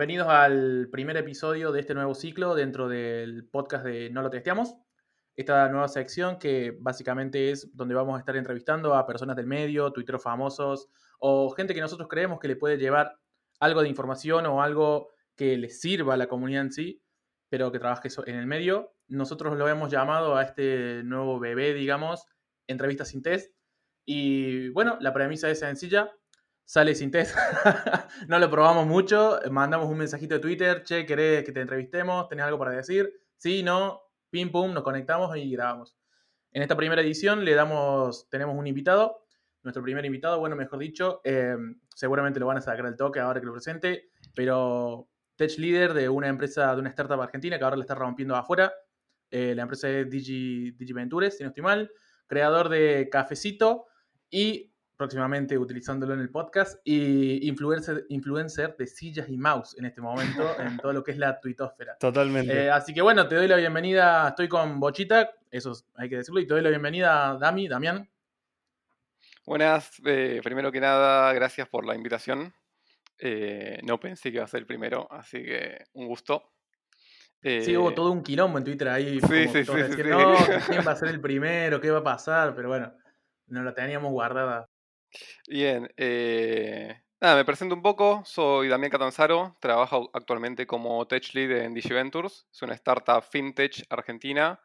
[0.00, 4.74] bienvenidos al primer episodio de este nuevo ciclo dentro del podcast de No lo testeamos.
[5.36, 9.92] Esta nueva sección que básicamente es donde vamos a estar entrevistando a personas del medio,
[9.92, 13.18] tuiteros famosos o gente que nosotros creemos que le puede llevar
[13.58, 17.02] algo de información o algo que le sirva a la comunidad en sí,
[17.50, 18.94] pero que trabaje en el medio.
[19.06, 22.24] Nosotros lo hemos llamado a este nuevo bebé, digamos,
[22.66, 23.54] entrevistas sin test.
[24.06, 26.10] Y bueno, la premisa es sencilla,
[26.70, 27.34] sale sin test.
[28.28, 29.40] no lo probamos mucho.
[29.50, 30.84] Mandamos un mensajito de Twitter.
[30.84, 32.28] Che, ¿querés que te entrevistemos?
[32.28, 33.12] ¿Tenés algo para decir?
[33.36, 34.00] Sí, no.
[34.30, 35.96] Pim, pum, nos conectamos y grabamos.
[36.52, 39.26] En esta primera edición le damos, tenemos un invitado.
[39.64, 41.56] Nuestro primer invitado, bueno, mejor dicho, eh,
[41.92, 46.08] seguramente lo van a sacar al toque ahora que lo presente, pero tech leader de
[46.08, 48.72] una empresa, de una startup argentina que ahora le está rompiendo afuera.
[49.28, 51.90] Eh, la empresa es Digi, si no estoy mal.
[52.28, 53.86] Creador de Cafecito
[54.30, 54.69] y
[55.00, 60.42] próximamente utilizándolo en el podcast, y influencer, influencer de sillas y mouse en este momento,
[60.60, 61.96] en todo lo que es la tuitósfera.
[61.96, 62.52] Totalmente.
[62.52, 66.38] Eh, así que bueno, te doy la bienvenida, estoy con Bochita, eso hay que decirlo,
[66.38, 68.10] y te doy la bienvenida, Dami, Damián.
[69.46, 72.52] Buenas, eh, primero que nada, gracias por la invitación.
[73.18, 76.52] Eh, no pensé que iba a ser el primero, así que un gusto.
[77.42, 79.18] sí, hubo todo un quilombo en Twitter ahí.
[79.18, 79.72] Sí, sí, sí,
[80.10, 80.36] no,
[80.68, 81.80] ¿quién va a ser el primero?
[81.80, 82.54] ¿Qué va a pasar?
[82.54, 82.92] Pero bueno,
[83.46, 84.69] no la teníamos guardada.
[85.46, 88.22] Bien, eh, nada, me presento un poco.
[88.24, 92.46] Soy Damián Catanzaro, trabajo actualmente como Tech Lead en DigiVentures.
[92.52, 94.60] Es una startup fintech argentina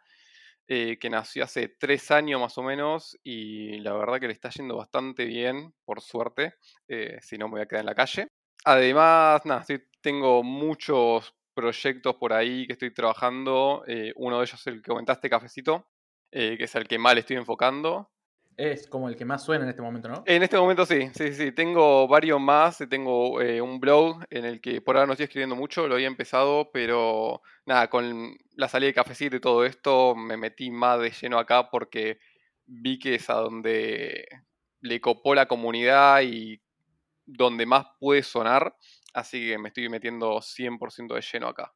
[0.67, 4.49] eh, que nació hace tres años más o menos y la verdad que le está
[4.49, 6.55] yendo bastante bien, por suerte.
[6.87, 8.27] Eh, si no, me voy a quedar en la calle.
[8.65, 9.65] Además, nada,
[10.01, 13.83] tengo muchos proyectos por ahí que estoy trabajando.
[14.15, 15.87] uno de ellos es el que comentaste, Cafecito,
[16.31, 18.11] que es el que le estoy enfocando.
[18.57, 20.23] Es como el que más suena en este momento, ¿no?
[20.25, 21.51] En este momento sí, sí, sí.
[21.51, 22.77] Tengo varios más.
[22.89, 26.07] Tengo eh, un blog en el que por ahora no estoy escribiendo mucho, lo había
[26.07, 31.11] empezado, pero nada, con la salida de cafecito y todo esto me metí más de
[31.11, 32.19] lleno acá porque
[32.65, 34.25] vi que es a donde
[34.81, 36.61] le copó la comunidad y
[37.25, 38.75] donde más puede sonar.
[39.13, 41.73] Así que me estoy metiendo 100% de lleno acá.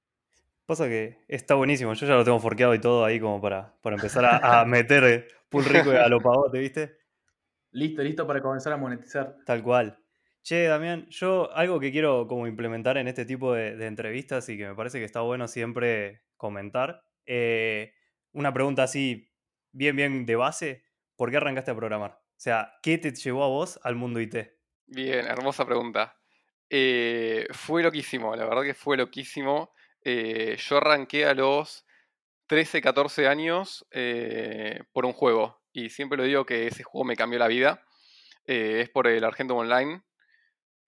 [0.65, 1.93] Pasa que está buenísimo.
[1.95, 5.63] Yo ya lo tengo forqueado y todo ahí como para, para empezar a, meter full
[5.65, 6.97] rico a lo pavote, ¿viste?
[7.71, 9.37] Listo, listo para comenzar a monetizar.
[9.45, 9.97] Tal cual.
[10.41, 14.67] Che, Damián, yo algo que quiero como implementar en este tipo de, entrevistas y que
[14.67, 17.03] me parece que está bueno siempre comentar.
[17.25, 17.93] Eh,
[18.31, 19.31] una pregunta así,
[19.71, 20.83] bien, bien de base.
[21.15, 22.11] ¿Por qué arrancaste a programar?
[22.11, 24.35] O sea, ¿qué te llevó a vos al mundo IT?
[24.87, 26.15] Bien, hermosa pregunta.
[26.69, 29.73] Eh, fue loquísimo, la verdad que fue loquísimo.
[30.01, 31.85] Eh, yo arranqué a los
[32.49, 35.61] 13, 14 años eh, por un juego.
[35.71, 37.85] Y siempre lo digo que ese juego me cambió la vida.
[38.45, 40.01] Eh, es por el Argento Online.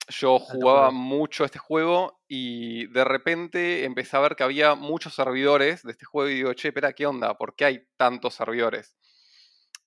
[0.09, 5.83] Yo jugaba mucho este juego y de repente empecé a ver que había muchos servidores
[5.83, 7.37] de este juego y digo, che, espera, ¿qué onda?
[7.37, 8.97] ¿Por qué hay tantos servidores?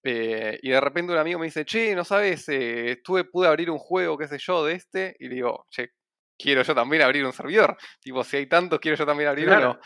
[0.07, 2.47] y de repente un amigo me dice, che, ¿no sabes?
[2.51, 5.17] estuve, pude abrir un juego, qué sé yo, de este.
[5.19, 5.95] Y digo, che,
[6.39, 7.77] quiero yo también abrir un servidor.
[8.01, 9.79] Tipo, si hay tantos, quiero yo también abrir uno.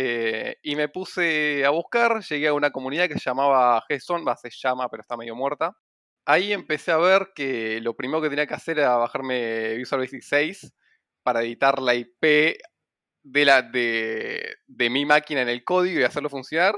[0.00, 4.36] Eh, y me puse a buscar, llegué a una comunidad que se llamaba GSON, va,
[4.36, 5.76] se llama, pero está medio muerta.
[6.24, 10.22] Ahí empecé a ver que lo primero que tenía que hacer era bajarme Visual Basic
[10.22, 10.72] 6
[11.24, 12.22] para editar la IP
[13.24, 16.76] de, la, de, de mi máquina en el código y hacerlo funcionar.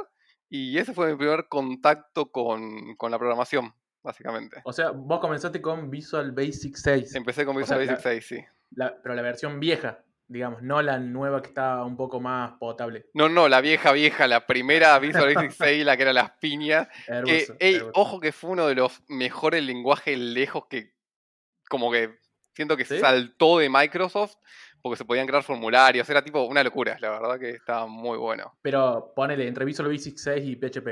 [0.48, 4.62] Y ese fue mi primer contacto con, con la programación, básicamente.
[4.64, 7.16] O sea, vos comenzaste con Visual Basic 6.
[7.16, 8.38] Empecé con Visual Basic 6, sí
[8.74, 13.06] pero la versión vieja, digamos, no la nueva que está un poco más potable.
[13.14, 16.86] No, no, la vieja, vieja, la primera Visual Basic 6, la que era las piñas.
[17.26, 20.94] que, ojo que fue uno de los mejores lenguajes lejos que,
[21.68, 22.16] como que
[22.54, 24.36] siento que saltó de Microsoft
[24.80, 28.56] porque se podían crear formularios, era tipo una locura, la verdad que estaba muy bueno.
[28.62, 30.88] Pero ponele entre Visual Basic 6 y PHP.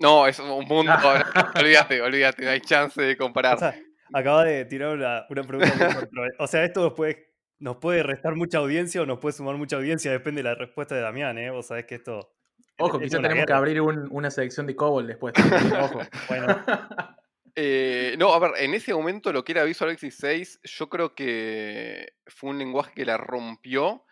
[0.00, 0.92] No, es un mundo,
[1.54, 3.74] olvídate, olvídate, no hay chance de comparar.
[4.12, 6.08] Acaba de tirar una, pregunta.
[6.38, 10.10] o sea, esto puede, nos puede restar mucha audiencia o nos puede sumar mucha audiencia,
[10.10, 11.50] depende de la respuesta de Damián, ¿eh?
[11.50, 12.32] Vos sabés que esto.
[12.78, 15.34] Ojo, quizás tenemos que abrir una sección de COBOL después.
[15.80, 16.46] Ojo, bueno.
[17.58, 21.14] Eh, no, a ver, en ese momento lo que era Visual Basic 6, yo creo
[21.14, 24.04] que fue un lenguaje que la rompió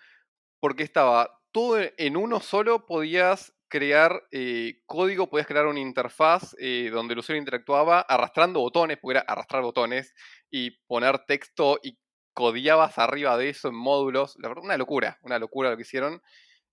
[0.60, 6.88] porque estaba todo en uno solo, podías crear eh, código, podías crear una interfaz eh,
[6.90, 10.14] donde el usuario interactuaba arrastrando botones, porque era arrastrar botones
[10.50, 11.98] y poner texto y
[12.34, 14.36] codiabas arriba de eso en módulos.
[14.36, 16.22] Una locura, una locura lo que hicieron.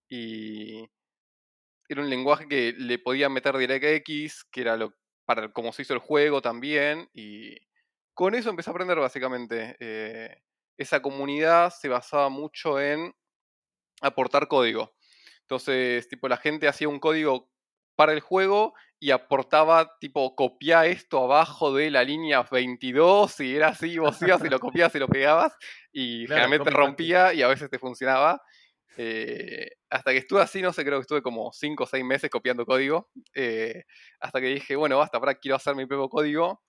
[0.10, 0.90] Y
[1.88, 4.94] era un lenguaje que le podían meter DirectX, que era lo,
[5.26, 7.10] para cómo se hizo el juego también.
[7.14, 7.56] Y
[8.14, 9.78] con eso empecé a aprender básicamente.
[9.80, 10.42] Eh,
[10.78, 13.14] esa comunidad se basaba mucho en
[14.02, 14.94] aportar código.
[15.42, 17.50] Entonces, tipo, la gente hacía un código
[17.96, 23.70] para el juego y aportaba, tipo, copia esto abajo de la línea 22 y era
[23.70, 25.58] así, vos ibas y lo copiabas y lo pegabas
[25.92, 28.40] y generalmente rompía y a veces te funcionaba.
[28.98, 32.30] Eh, hasta que estuve así, no sé, creo que estuve como 5 o 6 meses
[32.30, 33.10] copiando código.
[33.34, 33.86] Eh,
[34.20, 36.62] hasta que dije, bueno, basta, ahora quiero hacer mi propio código.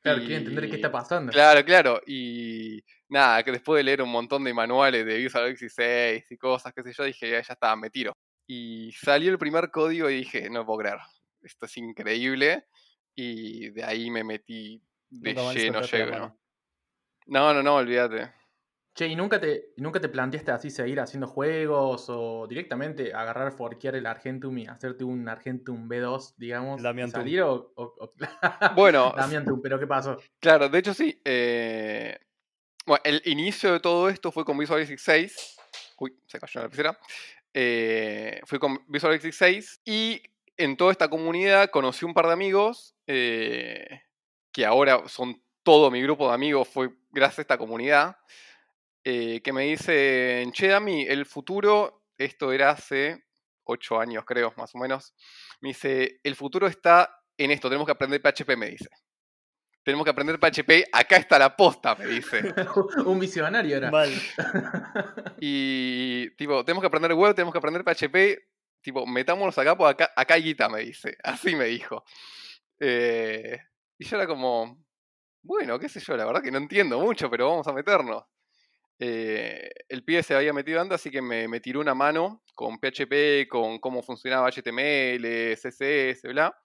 [0.00, 1.30] Claro, quiero entender qué está pasando.
[1.30, 2.00] Claro, claro.
[2.08, 6.36] Y nada, que después de leer un montón de manuales de Visual Basic 6 y
[6.38, 8.16] cosas, qué sé yo, dije, ya, ya está, me tiro.
[8.48, 10.98] Y salió el primer código y dije, no puedo creer,
[11.42, 12.66] esto es increíble.
[13.14, 16.38] Y de ahí me metí de lleno, lleno.
[17.26, 18.32] No, no, no, olvídate.
[18.94, 23.94] Che, ¿y nunca te, nunca te planteaste así seguir haciendo juegos o directamente agarrar, forquear
[23.94, 26.82] el Argentum y hacerte un Argentum B2, digamos?
[27.10, 27.72] ¿Salir o,
[28.74, 29.12] Bueno.
[29.16, 30.18] Damiantum, pero ¿qué pasó?
[30.38, 31.18] Claro, de hecho sí.
[31.24, 32.18] Eh,
[32.84, 35.56] bueno, el inicio de todo esto fue con Visual Basic 6.
[35.98, 36.98] Uy, se cayó la lapicera.
[37.54, 40.22] Eh, fui con Visual Basic 6 y
[40.56, 44.02] en toda esta comunidad conocí un par de amigos eh,
[44.52, 48.16] que ahora son todo mi grupo de amigos, fue gracias a esta comunidad.
[49.04, 53.24] Eh, que me dice, che, Dami, el futuro, esto era hace
[53.64, 55.14] ocho años creo, más o menos,
[55.60, 58.88] me dice, el futuro está en esto, tenemos que aprender PHP, me dice.
[59.84, 62.42] Tenemos que aprender PHP, acá está la posta, me dice.
[63.04, 63.90] Un visionario era.
[63.90, 64.16] Vale.
[65.40, 68.51] y tipo, tenemos que aprender web, tenemos que aprender PHP,
[68.82, 71.16] tipo, metámonos acá, pues acá, acá hay guita, me dice.
[71.24, 72.04] Así me dijo.
[72.80, 73.58] Eh,
[73.98, 74.84] y yo era como,
[75.42, 78.24] bueno, qué sé yo, la verdad que no entiendo mucho, pero vamos a meternos.
[78.98, 83.48] Eh, el pibe se había metido antes, así que me, tiró una mano con PHP,
[83.48, 86.56] con cómo funcionaba HTML, CSS, bla.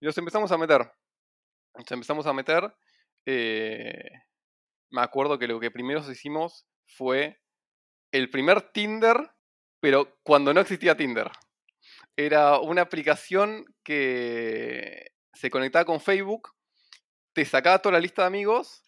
[0.00, 0.90] Y nos empezamos a meter.
[1.74, 2.74] Nos empezamos a meter.
[3.26, 4.10] Eh,
[4.90, 7.40] me acuerdo que lo que primero hicimos fue
[8.10, 9.16] el primer Tinder,
[9.80, 11.30] pero cuando no existía Tinder.
[12.20, 16.50] Era una aplicación que se conectaba con Facebook,
[17.32, 18.82] te sacaba toda la lista de amigos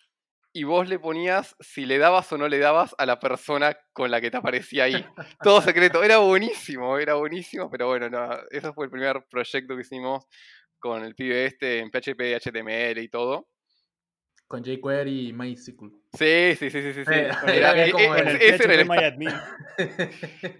[0.53, 4.11] y vos le ponías si le dabas o no le dabas a la persona con
[4.11, 5.06] la que te aparecía ahí.
[5.44, 6.03] Todo secreto.
[6.03, 10.26] Era buenísimo, era buenísimo, pero bueno, no, ese fue el primer proyecto que hicimos
[10.81, 13.47] con el pibe este en PHP, HTML y todo.
[14.49, 15.93] Con jQuery y MySQL.
[16.19, 17.12] Sí, sí, sí, sí, sí.
[17.12, 19.31] Eh, era, e, como e, el ese era el MyAdmin.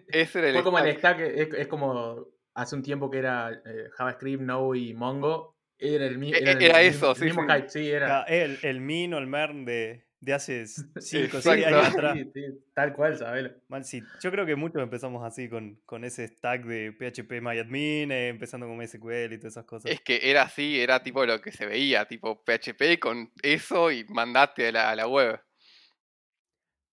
[0.07, 1.19] Ese era el Fue como el stack.
[1.19, 5.57] stack, es, es como hace un tiempo que era eh, JavaScript, Node y Mongo.
[5.79, 7.49] Era, el, E- era, el era mismo- eso, el sí, mismo sí.
[7.55, 8.23] hype, sí, era.
[8.25, 11.67] El, el Min o el Mern de, de hace 5 o 6 Exacto.
[11.67, 12.19] años atrás.
[12.19, 12.43] Sí, sí,
[12.75, 13.51] tal cual, sabelo.
[13.69, 14.03] Mal, sí.
[14.23, 18.67] Yo creo que muchos empezamos así con, con ese stack de PHP MyAdmin, eh, empezando
[18.67, 19.91] con MySQL y todas esas cosas.
[19.91, 24.05] Es que era así, era tipo lo que se veía, tipo PHP con eso y
[24.05, 25.41] mandate a la, a la web.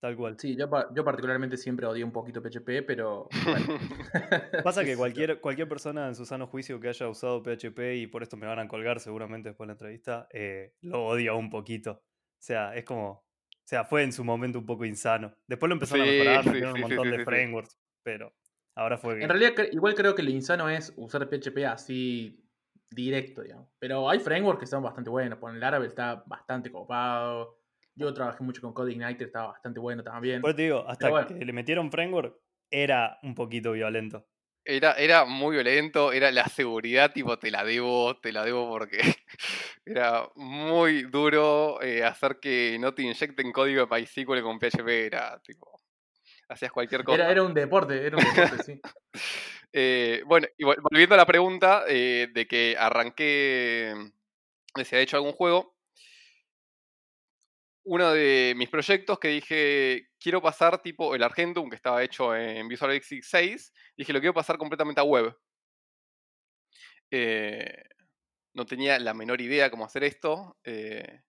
[0.07, 0.39] Tal cual.
[0.39, 3.27] Sí, yo, pa- yo particularmente siempre odié un poquito PHP, pero.
[3.45, 3.65] bueno.
[4.63, 8.23] Pasa que cualquier, cualquier persona en su sano juicio que haya usado PHP, y por
[8.23, 11.91] esto me van a colgar seguramente después de la entrevista, eh, lo odia un poquito.
[11.91, 12.01] O
[12.39, 13.09] sea, es como.
[13.09, 15.33] O sea, fue en su momento un poco insano.
[15.45, 17.25] Después lo empezaron Sí, a mejorar, sí, metieron sí, un montón sí, de sí, sí.
[17.25, 18.33] frameworks, pero
[18.75, 19.23] ahora fue que.
[19.23, 22.45] En realidad, igual creo que lo insano es usar PHP así
[22.89, 23.67] directo, digamos.
[23.77, 25.37] Pero hay frameworks que son bastante buenos.
[25.37, 27.56] Por el Laravel está bastante copado.
[27.97, 30.39] Yo trabajé mucho con CodeIgniter, estaba bastante bueno también.
[30.39, 31.27] Por eso te digo, hasta bueno.
[31.27, 32.37] que le metieron framework,
[32.69, 34.27] era un poquito violento.
[34.63, 38.99] Era, era muy violento, era la seguridad, tipo, te la debo, te la debo porque
[39.85, 45.39] era muy duro eh, hacer que no te inyecten código de MySQL con PHP, era
[45.39, 45.79] tipo,
[46.49, 47.15] hacías cualquier cosa.
[47.23, 48.81] Era, era un deporte, era un deporte, sí.
[49.73, 53.93] Eh, bueno, y vol- volviendo a la pregunta eh, de que arranqué,
[54.75, 55.76] de si ha hecho algún juego,
[57.89, 62.67] uno de mis proyectos que dije, quiero pasar tipo el Argentum, que estaba hecho en
[62.67, 65.33] Visual Basic 6, dije, lo quiero pasar completamente a web.
[67.09, 67.83] Eh,
[68.53, 70.57] no tenía la menor idea cómo hacer esto.
[70.65, 71.21] eh,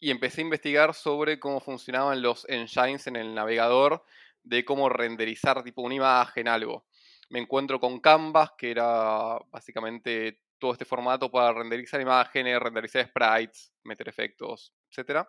[0.00, 4.04] y empecé a investigar sobre cómo funcionaban los engines en el navegador,
[4.42, 6.86] de cómo renderizar tipo una imagen, algo.
[7.30, 13.72] Me encuentro con Canvas, que era básicamente todo este formato para renderizar imágenes, renderizar sprites,
[13.82, 15.26] meter efectos, etc.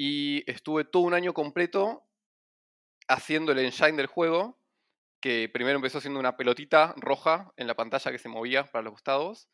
[0.00, 2.04] Y estuve todo un año completo
[3.08, 4.56] haciendo el engine del juego,
[5.20, 8.92] que primero empezó siendo una pelotita roja en la pantalla que se movía para los
[8.92, 9.48] costados,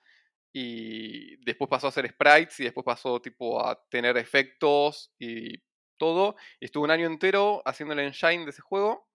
[0.52, 5.62] y después pasó a hacer sprites, y después pasó tipo a tener efectos y
[5.96, 6.36] todo.
[6.60, 9.08] Y estuve un año entero haciendo el engine de ese juego.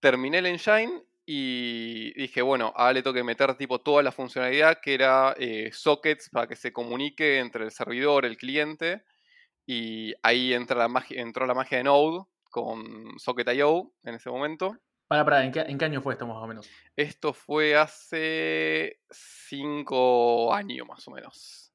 [0.00, 4.80] Terminé el engine y dije, bueno, ahora le tengo que meter tipo toda la funcionalidad
[4.80, 9.04] que era eh, sockets para que se comunique entre el servidor, el cliente
[9.66, 14.76] Y ahí entra la magia, entró la magia de Node con Socket.io en ese momento.
[15.08, 16.68] Para, para, ¿en qué, ¿en qué año fue esto más o menos?
[16.96, 21.72] Esto fue hace cinco años más o menos.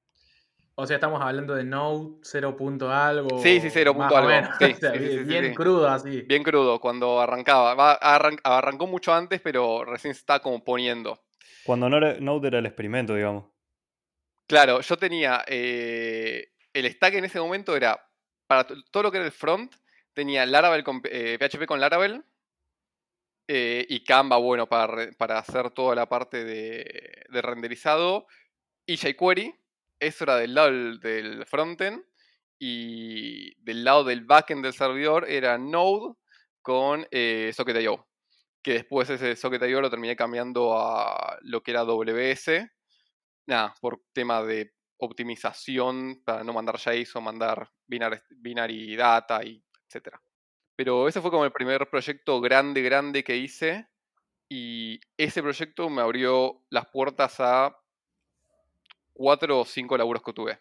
[0.75, 2.55] O sea, estamos hablando de Node 0.
[2.91, 3.39] algo.
[3.43, 3.93] Sí, sí, 0.
[3.93, 4.29] más o algo.
[4.29, 4.49] menos.
[4.57, 5.53] Sí, O sea, sí, sí, bien sí, bien sí.
[5.55, 6.21] crudo así.
[6.21, 7.73] Bien crudo, cuando arrancaba.
[7.75, 11.19] Va- arran- arrancó mucho antes, pero recién se está como poniendo.
[11.65, 13.45] Cuando Node era el experimento, digamos.
[14.47, 15.43] Claro, yo tenía.
[15.47, 18.05] eh, el stack en ese momento era.
[18.47, 19.75] Para to- todo lo que era el front,
[20.13, 22.23] tenía Laravel con, eh, PHP con Laravel.
[23.47, 28.27] eh, y Canva, bueno, para, para hacer toda la parte de, de renderizado.
[28.85, 29.55] Y jQuery.
[29.99, 32.03] Eso era del lado del, del frontend.
[32.59, 36.15] Y del lado del backend del servidor era Node
[36.61, 38.07] con eh, Socket.io.
[38.61, 42.69] Que después ese Socket.io lo terminé cambiando a lo que era WS
[43.47, 50.21] nada, por tema de optimización para no mandar JSON, mandar binary, binary data y etcétera.
[50.75, 53.89] Pero ese fue como el primer proyecto grande, grande que hice.
[54.49, 57.75] Y ese proyecto me abrió las puertas a
[59.13, 60.59] cuatro o cinco laburos que tuve.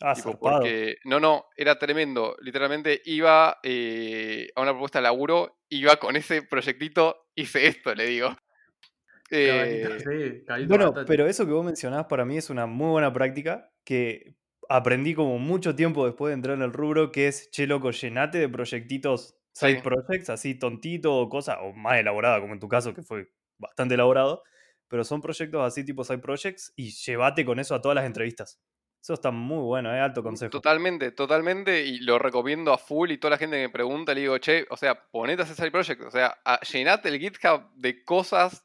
[0.00, 0.60] Ah, Tipo, zarpado.
[0.60, 2.36] porque, no, no, era tremendo.
[2.40, 8.06] Literalmente iba eh, a una propuesta de laburo, iba con ese proyectito, hice esto, le
[8.06, 8.36] digo.
[9.34, 11.04] Eh, sí, Bueno, bastante.
[11.10, 14.36] pero eso que vos mencionás para mí es una muy buena práctica que
[14.68, 18.38] aprendí como mucho tiempo después de entrar en el rubro, que es, che, loco, llenate
[18.38, 19.82] de proyectitos, side Sí.
[19.82, 23.94] projects, así tontito o cosa, o más elaborada, como en tu caso, que fue bastante
[23.94, 24.42] elaborado,
[24.88, 28.60] pero son proyectos así tipo side projects y llévate con eso a todas las entrevistas.
[29.02, 30.50] Eso está muy bueno, es alto consejo.
[30.50, 34.20] Totalmente, totalmente, y lo recomiendo a full y toda la gente que me pregunta, le
[34.20, 37.72] digo, che, o sea, ponete a hacer side project, o sea, a- llenate el GitHub
[37.74, 38.62] de cosas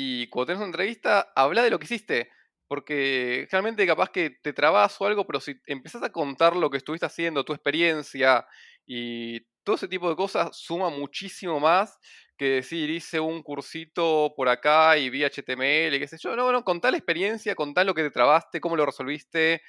[0.00, 2.30] y cuando tenés una entrevista, habla de lo que hiciste,
[2.68, 6.76] porque realmente capaz que te trabas o algo, pero si empezás a contar lo que
[6.76, 8.46] estuviste haciendo, tu experiencia
[8.86, 11.98] y todo ese tipo de cosas, suma muchísimo más
[12.36, 16.52] que decir, hice un cursito por acá y vi HTML, y qué sé yo, no,
[16.52, 19.62] no, contá la experiencia, contá lo que te trabaste, cómo lo resolviste,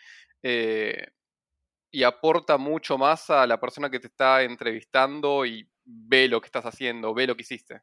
[0.43, 1.07] eh,
[1.91, 6.47] y aporta mucho más a la persona que te está entrevistando y ve lo que
[6.47, 7.81] estás haciendo, ve lo que hiciste.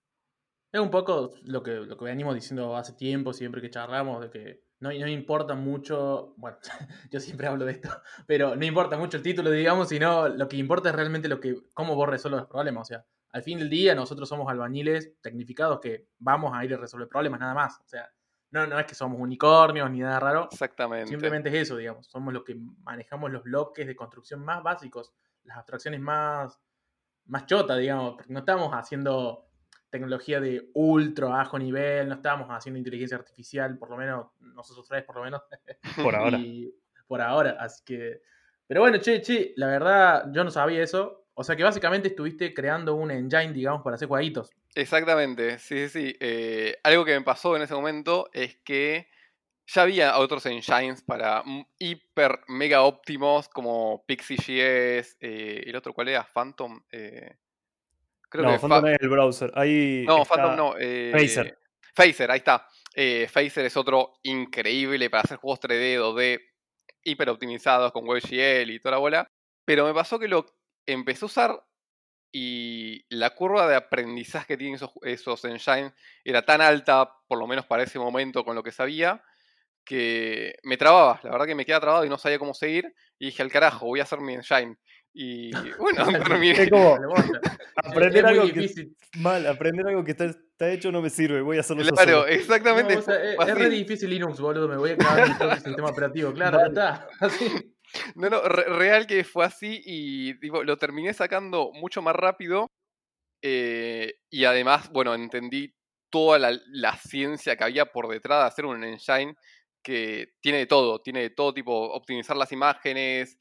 [0.73, 4.31] Es un poco lo que, lo que venimos diciendo hace tiempo, siempre que charlamos, de
[4.31, 6.59] que no, no importa mucho, bueno,
[7.11, 7.89] yo siempre hablo de esto,
[8.27, 11.57] pero no importa mucho el título, digamos, sino lo que importa es realmente lo que,
[11.73, 12.83] cómo vos resuelves los problemas.
[12.83, 16.79] O sea, al fin del día nosotros somos albañiles tecnificados que vamos a ir a
[16.79, 17.79] resolver problemas nada más.
[17.81, 18.11] O sea,
[18.51, 21.09] no, no es que somos unicornios ni nada raro, Exactamente.
[21.09, 22.07] simplemente es eso, digamos.
[22.07, 26.61] Somos los que manejamos los bloques de construcción más básicos, las abstracciones más,
[27.27, 29.46] más chota, digamos, porque no estamos haciendo
[29.91, 35.05] tecnología de ultra bajo nivel, no estamos haciendo inteligencia artificial, por lo menos, nosotros tres
[35.05, 35.43] por lo menos,
[36.03, 36.39] Por ahora.
[36.39, 36.75] y
[37.07, 38.23] por ahora, así que...
[38.67, 41.27] Pero bueno, che, che, la verdad, yo no sabía eso.
[41.35, 44.51] O sea que básicamente estuviste creando un engine, digamos, para hacer jueguitos.
[44.75, 46.17] Exactamente, sí, sí, sí.
[46.19, 49.09] Eh, algo que me pasó en ese momento es que
[49.67, 51.45] ya había otros engines para
[51.79, 56.81] hiper mega óptimos como Pixie.js, eh, el otro cuál era, Phantom.
[56.91, 57.37] Eh,
[58.29, 59.53] creo no, que Phantom Fa- es el browser.
[59.55, 60.75] Ahí No, está- Phantom no.
[60.79, 61.59] Eh, Phaser.
[61.95, 62.67] Phaser, ahí está.
[62.95, 66.41] Eh, Phaser es otro increíble para hacer juegos 3D, 2D,
[67.05, 69.31] hiper optimizados con WebGL y toda la bola.
[69.65, 70.47] Pero me pasó que lo
[70.87, 71.65] empecé a usar
[72.33, 75.93] y la curva de aprendizaje que tienen esos, esos engines
[76.25, 79.23] era tan alta, por lo menos para ese momento con lo que sabía,
[79.85, 81.21] que me trababa.
[81.23, 82.93] La verdad que me quedaba trabado y no sabía cómo seguir.
[83.19, 84.77] Y dije, al carajo, voy a hacer mi engine.
[85.19, 86.63] Y bueno, terminé.
[86.65, 86.95] Es como
[87.77, 88.97] aprender Es algo que difícil.
[89.19, 92.11] mal, aprender algo que está, está hecho no me sirve, voy a hacerlo yo Claro,
[92.21, 92.27] solo.
[92.27, 92.95] exactamente.
[92.95, 94.69] No, o sea, es, es re difícil Linux, boludo.
[94.69, 94.99] Me voy a en
[95.31, 96.33] mi propio sistema operativo.
[96.35, 97.09] Claro, ya está.
[97.21, 97.47] Así.
[98.17, 102.67] No, no, re- real que fue así y tipo, lo terminé sacando mucho más rápido.
[103.43, 105.73] eh, y además, bueno, entendí
[106.11, 109.35] toda la, la ciencia que había por detrás de hacer un engine
[109.85, 113.39] que tiene de todo, tiene de todo tipo, optimizar las imágenes,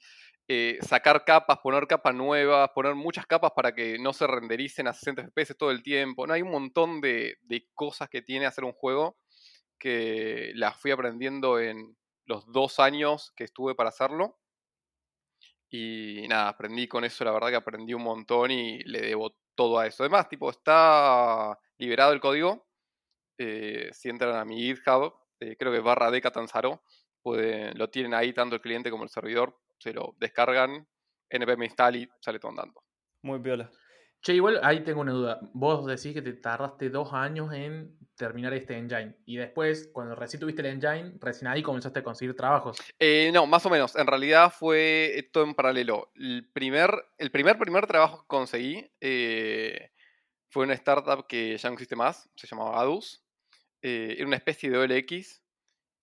[0.47, 4.93] eh, sacar capas, poner capas nuevas, poner muchas capas para que no se rendericen a
[4.93, 6.27] 60 FPS todo el tiempo.
[6.27, 9.17] No, hay un montón de, de cosas que tiene hacer un juego
[9.79, 14.37] que las fui aprendiendo en los dos años que estuve para hacerlo.
[15.69, 19.79] Y nada, aprendí con eso, la verdad que aprendí un montón y le debo todo
[19.79, 20.03] a eso.
[20.03, 22.65] Además, tipo, está liberado el código.
[23.39, 26.83] eh, si entran a mi GitHub, eh, creo que barra de Catanzaro,
[27.25, 29.57] lo tienen ahí tanto el cliente como el servidor.
[29.77, 30.87] Se lo descargan,
[31.29, 32.83] npm install y sale todo andando.
[33.21, 33.71] Muy piola.
[34.25, 35.39] Che, igual ahí tengo una duda.
[35.53, 39.15] Vos decís que te tardaste dos años en terminar este engine.
[39.25, 42.77] Y después, cuando recién tuviste el engine, recién ahí comenzaste a conseguir trabajos.
[42.97, 43.95] Eh, no, más o menos.
[43.95, 46.11] En realidad fue todo en paralelo.
[46.15, 46.89] El primer,
[47.19, 49.91] el primer, primer trabajo que conseguí eh,
[50.49, 53.23] fue una startup que ya no existe más, se llamaba Adus.
[53.83, 55.43] Eh, era una especie de OLX.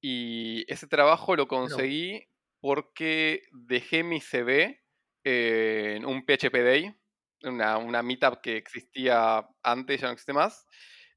[0.01, 2.29] Y ese trabajo lo conseguí
[2.63, 4.81] porque dejé mi CV
[5.25, 6.95] en un PHP Day,
[7.43, 10.65] una, una meetup que existía antes, ya no existe más.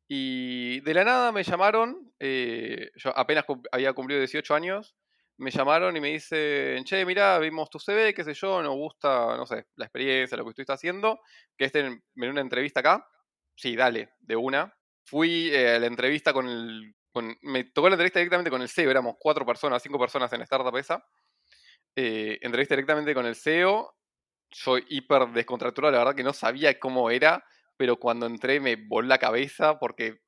[0.07, 4.95] Y de la nada me llamaron, eh, yo apenas había cumplido 18 años,
[5.37, 9.37] me llamaron y me dicen, che, mira, vimos tu CV, qué sé yo, nos gusta,
[9.37, 11.19] no sé, la experiencia, lo que estuviste haciendo,
[11.57, 13.07] que estén en una entrevista acá.
[13.55, 14.73] Sí, dale, de una.
[15.05, 16.95] Fui eh, a la entrevista con el...
[17.41, 20.45] me tocó la entrevista directamente con el CEO, éramos cuatro personas, cinco personas en la
[20.45, 21.05] startup esa.
[21.95, 23.95] Eh, entrevista directamente con el CEO.
[24.51, 27.43] Soy hiper descontracturado, la verdad que no sabía cómo era
[27.77, 30.19] pero cuando entré me voló la cabeza porque,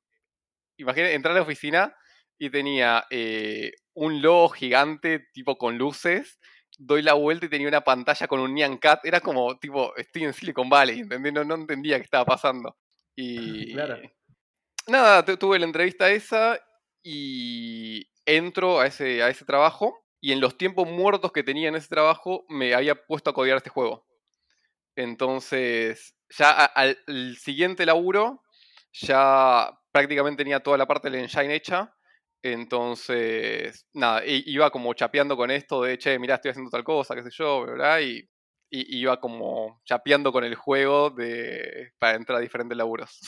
[0.76, 1.94] imagínate, entrar a la oficina
[2.38, 6.38] y tenía eh, un logo gigante, tipo con luces,
[6.78, 10.24] doy la vuelta y tenía una pantalla con un Nyan Cat, era como, tipo, estoy
[10.24, 11.32] en Silicon Valley, ¿entendés?
[11.46, 12.76] No, entendía qué estaba pasando.
[13.20, 13.72] Y...
[13.72, 14.00] Claro.
[14.86, 16.56] Nada, tuve la entrevista esa
[17.02, 21.76] y entro a ese, a ese trabajo y en los tiempos muertos que tenía en
[21.76, 24.06] ese trabajo me había puesto a codear este juego.
[24.96, 28.42] Entonces, ya al siguiente laburo,
[28.92, 31.94] ya prácticamente tenía toda la parte del engine hecha.
[32.42, 37.22] Entonces, nada, iba como chapeando con esto de, che, mirá, estoy haciendo tal cosa, qué
[37.22, 38.00] sé yo, ¿verdad?
[38.00, 38.28] Y,
[38.70, 43.18] y iba como chapeando con el juego de, para entrar a diferentes laburos.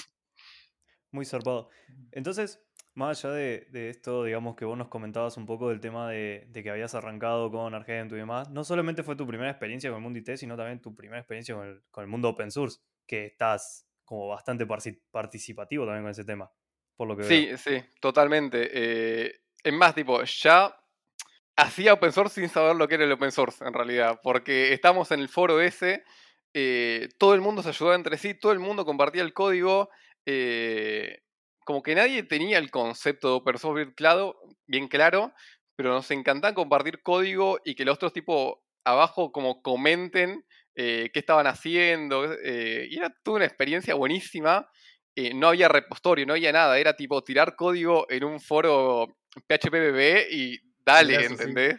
[1.13, 1.71] Muy zarpado.
[2.13, 2.61] Entonces,
[2.95, 6.71] más allá de, esto, digamos que vos nos comentabas un poco del tema de, que
[6.71, 10.19] habías arrancado con Argento y demás, no solamente fue tu primera experiencia con el mundo
[10.19, 13.87] IT, sino también tu primera experiencia con el, con el mundo open source que estás
[14.05, 14.67] como bastante
[15.11, 16.51] participativo también con ese tema,
[16.97, 17.57] por lo que Sí, veo.
[17.57, 18.69] sí, totalmente.
[18.73, 20.75] Eh, es más, tipo, ya
[21.57, 25.11] hacía open source sin saber lo que era el open source, en realidad, porque estamos
[25.13, 26.05] en el foro ese,
[26.55, 29.91] eh, todo el mundo se ayudaba entre sí, todo el mundo compartía el código,
[30.27, 31.23] eh,
[31.65, 35.33] como que nadie tenía el concepto de open source claro, bien claro,
[35.77, 40.45] pero nos encantaba compartir código y que los otros tipo abajo como comenten
[40.75, 44.69] eh, qué estaban haciendo, eh, y era toda una experiencia buenísima.
[45.17, 49.09] Eh, no había repositorio, no había nada, era tipo tirar código en un foro
[49.49, 51.77] PHPBB y dale, ¿entendés?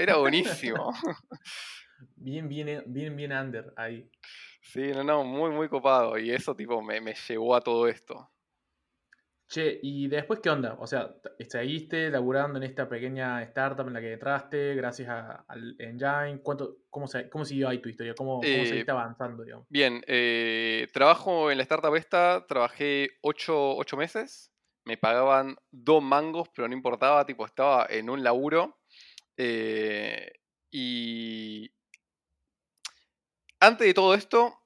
[0.00, 0.92] Era, buenísimo.
[2.16, 4.10] bien, bien, bien, bien under ahí.
[4.60, 6.18] Sí, no, no, muy, muy copado.
[6.18, 8.30] Y eso tipo me, me llevó a todo esto.
[9.48, 10.76] Che, ¿y después qué onda?
[10.80, 11.14] O sea,
[11.48, 16.40] seguiste laburando en esta pequeña startup en la que entraste, gracias al engine.
[16.42, 18.14] ¿Cuánto, cómo, se, ¿Cómo siguió ahí tu historia?
[18.16, 19.44] ¿Cómo, cómo eh, seguiste avanzando?
[19.44, 19.66] Digamos?
[19.68, 24.52] Bien, eh, trabajo en la startup esta, trabajé ocho, meses.
[24.84, 28.80] Me pagaban dos mangos, pero no importaba, tipo, estaba en un laburo.
[29.36, 30.32] Eh,
[30.72, 31.70] y
[33.60, 34.58] antes de todo esto,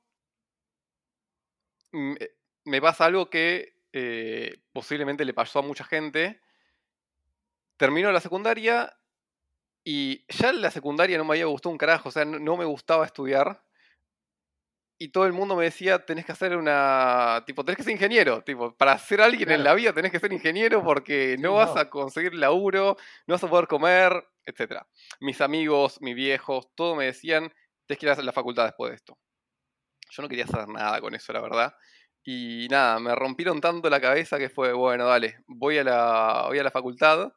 [1.93, 6.41] me pasa algo que eh, posiblemente le pasó a mucha gente.
[7.77, 8.97] Terminó la secundaria
[9.85, 12.65] y ya en la secundaria no me había gustado un carajo, o sea, no, me
[12.65, 13.63] gustaba estudiar.
[14.99, 17.43] Y todo el mundo me decía, tenés que hacer una.
[17.47, 18.43] Tipo, tenés que ser ingeniero.
[18.45, 21.89] Tipo, para ser alguien en la vida tenés que ser ingeniero porque no vas a
[21.89, 24.13] conseguir laburo, no vas a poder comer,
[24.45, 24.83] etc.
[25.21, 27.51] Mis amigos, mis viejos, todos me decían,
[27.87, 29.19] tenés que ir a la facultad después de esto.
[30.11, 31.75] Yo no quería hacer nada con eso, la verdad.
[32.25, 36.59] Y nada, me rompieron tanto la cabeza que fue, bueno, dale, voy a la, voy
[36.59, 37.33] a la facultad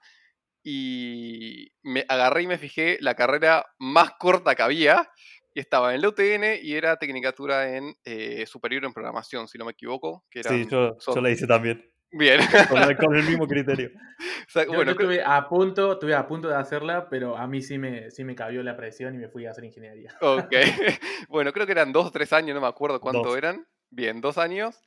[0.64, 5.10] y me agarré y me fijé la carrera más corta que había,
[5.54, 9.66] y estaba en la UTN y era Tecnicatura en eh, Superior en Programación, si no
[9.66, 10.26] me equivoco.
[10.30, 11.90] Que sí, yo, la hice también.
[12.12, 12.40] Bien.
[13.00, 13.90] Con, el mismo criterio.
[14.68, 18.24] bueno, estuve a punto, estuve a punto de hacerla, pero a mí sí me, sí
[18.24, 20.16] me cabió la presión y me fui a hacer ingeniería.
[20.22, 20.52] Ok.
[21.30, 23.66] bueno, creo que eran dos o tres años, no me acuerdo cuánto eran.
[23.96, 24.80] Bien, dos años.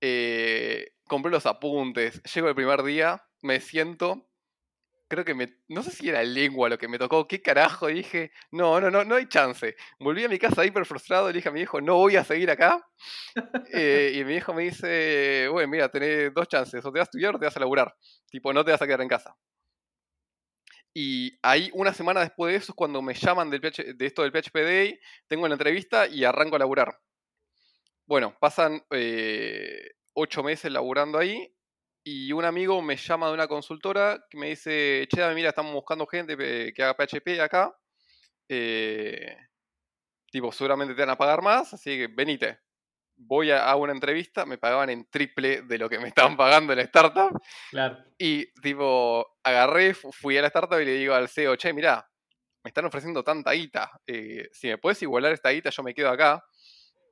[0.00, 2.22] Eh, compré los apuntes.
[2.34, 4.28] Llego el primer día, me siento.
[5.08, 5.58] Creo que me.
[5.68, 7.28] No sé si era lengua lo que me tocó.
[7.28, 7.90] ¿Qué carajo?
[7.90, 9.76] Y dije, no, no, no, no hay chance.
[10.00, 11.28] Volví a mi casa hiper frustrado.
[11.28, 12.86] Le dije a mi hijo, no voy a seguir acá.
[13.72, 16.84] Eh, y mi hijo me dice, bueno, mira, tenés dos chances.
[16.84, 17.94] O te vas a estudiar o te vas a laburar.
[18.30, 19.36] Tipo, no te vas a quedar en casa.
[20.94, 24.32] Y ahí, una semana después de eso, es cuando me llaman del de esto del
[24.32, 26.98] PHP Day, tengo una entrevista y arranco a laburar.
[28.06, 31.54] Bueno, pasan eh, ocho meses laburando ahí
[32.04, 36.06] y un amigo me llama de una consultora que me dice, che, mira, estamos buscando
[36.06, 37.72] gente que haga PHP acá.
[38.48, 39.36] Eh,
[40.30, 42.60] tipo, seguramente te van a pagar más, así que venite.
[43.16, 46.72] voy a, a una entrevista, me pagaban en triple de lo que me estaban pagando
[46.72, 47.32] en la startup.
[47.70, 47.98] Claro.
[48.18, 52.06] Y tipo, agarré, fu- fui a la startup y le digo al CEO, che, mirá,
[52.64, 53.90] me están ofreciendo tanta guita.
[54.06, 56.44] eh, si me puedes igualar esta guita, yo me quedo acá.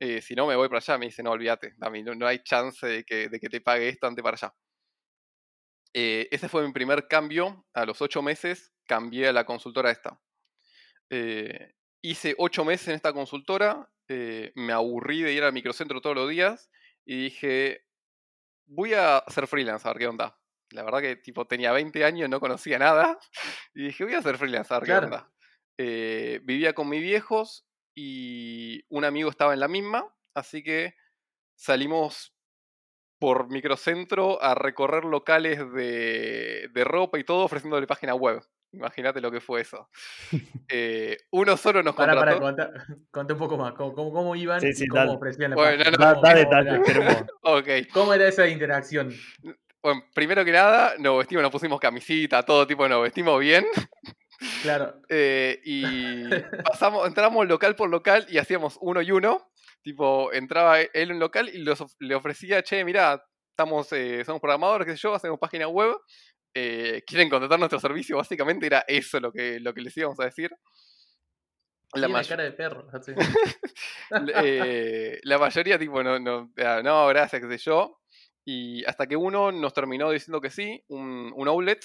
[0.01, 0.99] Eh, si no, me voy para allá.
[0.99, 3.89] Me dice, no, olvídate, Dami, no, no hay chance de que, de que te pague
[3.89, 4.55] esto antes para allá.
[5.95, 7.67] Eh, ese fue mi primer cambio.
[7.75, 10.21] A los ocho meses cambié a la consultora esta.
[11.11, 13.89] Eh, hice ocho meses en esta consultora.
[14.09, 16.71] me aburrí de ir al microcentro todos los días.
[17.05, 17.85] Y dije,
[18.67, 20.39] voy a hacer freelance, a ver qué onda.
[20.71, 23.19] La verdad que tipo tenía 20 años, no conocía nada.
[23.75, 25.01] Y dije, voy a hacer freelance, a ver Claro.
[25.01, 25.33] qué onda.
[25.79, 30.95] Eh, vivía con mis viejos y un amigo estaba en la misma, así que
[31.57, 32.35] salimos
[33.19, 38.41] por microcentro a recorrer locales de, de ropa y todo ofreciéndole página web.
[38.73, 39.89] Imagínate lo que fue eso.
[40.73, 42.71] Eh, uno solo nos Para, para, contrató.
[42.71, 43.73] conta, conta un poco más.
[43.75, 45.17] ¿Cómo, cómo, cómo iban Sí, y sí, cómo dale.
[45.17, 45.91] ofrecían la Bueno, página?
[45.91, 47.25] no, ¿Cómo- da cómo detalles, era- queremos.
[47.43, 47.69] Ok.
[47.93, 49.13] ¿Cómo era esa interacción?
[49.83, 53.67] Bueno, primero que nada, nos vestimos, nos pusimos camisita, todo tipo, nos vestimos bien.
[54.63, 55.01] Claro.
[55.09, 56.29] Eh, y
[56.65, 59.51] pasamos, entramos local por local y hacíamos uno y uno.
[59.83, 64.41] Tipo, entraba él en un local y los le ofrecía, che, mirá, estamos, eh, somos
[64.41, 65.97] programadores, qué sé yo, hacemos página web.
[66.53, 70.25] eh, quieren contratar nuestro servicio, básicamente era eso lo que, lo que les íbamos a
[70.25, 70.51] decir.
[71.95, 72.89] La, cara de perro.
[72.93, 73.13] así.
[75.23, 78.01] la mayoría, tipo, no, no, ah, no, gracias, qué sé yo.
[78.45, 81.85] Y hasta que uno nos terminó diciendo que sí, un, un outlet.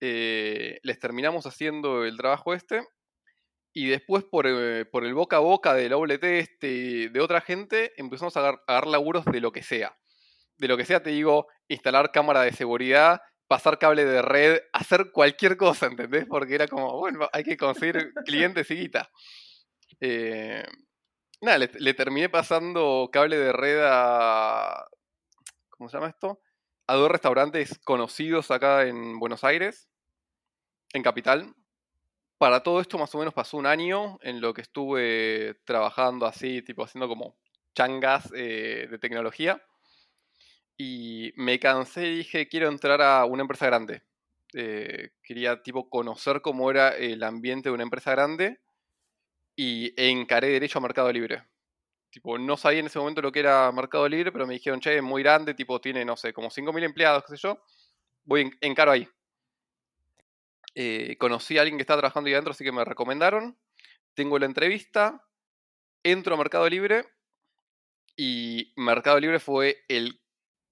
[0.00, 2.82] Eh, les terminamos haciendo el trabajo este.
[3.72, 7.92] Y después, por, eh, por el boca a boca del outlet este, de otra gente,
[7.96, 9.96] empezamos a agar- a agarrar laburos de lo que sea.
[10.58, 15.10] De lo que sea, te digo, instalar cámara de seguridad, pasar cable de red, hacer
[15.12, 16.26] cualquier cosa, ¿entendés?
[16.28, 19.10] Porque era como, bueno, hay que conseguir clientes y guita.
[20.00, 20.64] Eh,
[21.42, 24.86] nada, le, le terminé pasando cable de red a.
[25.70, 26.40] ¿Cómo se llama esto?
[26.86, 29.88] A dos restaurantes conocidos acá en Buenos Aires,
[30.92, 31.54] en Capital.
[32.36, 36.60] Para todo esto, más o menos pasó un año en lo que estuve trabajando así,
[36.60, 37.36] tipo haciendo como
[37.74, 39.62] changas eh, de tecnología.
[40.76, 44.02] Y me cansé y dije, quiero entrar a una empresa grande.
[44.52, 48.60] Eh, quería tipo conocer cómo era el ambiente de una empresa grande
[49.56, 51.44] y encaré derecho a Mercado Libre.
[52.14, 54.96] Tipo, no sabía en ese momento lo que era Mercado Libre, pero me dijeron, che,
[54.98, 57.60] es muy grande, tipo, tiene, no sé, como 5.000 empleados, qué sé yo.
[58.24, 59.08] Voy, en- encaro ahí.
[60.76, 63.58] Eh, conocí a alguien que estaba trabajando ahí adentro, así que me recomendaron.
[64.14, 65.24] Tengo la entrevista,
[66.04, 67.06] entro a Mercado Libre
[68.16, 70.20] y Mercado Libre fue el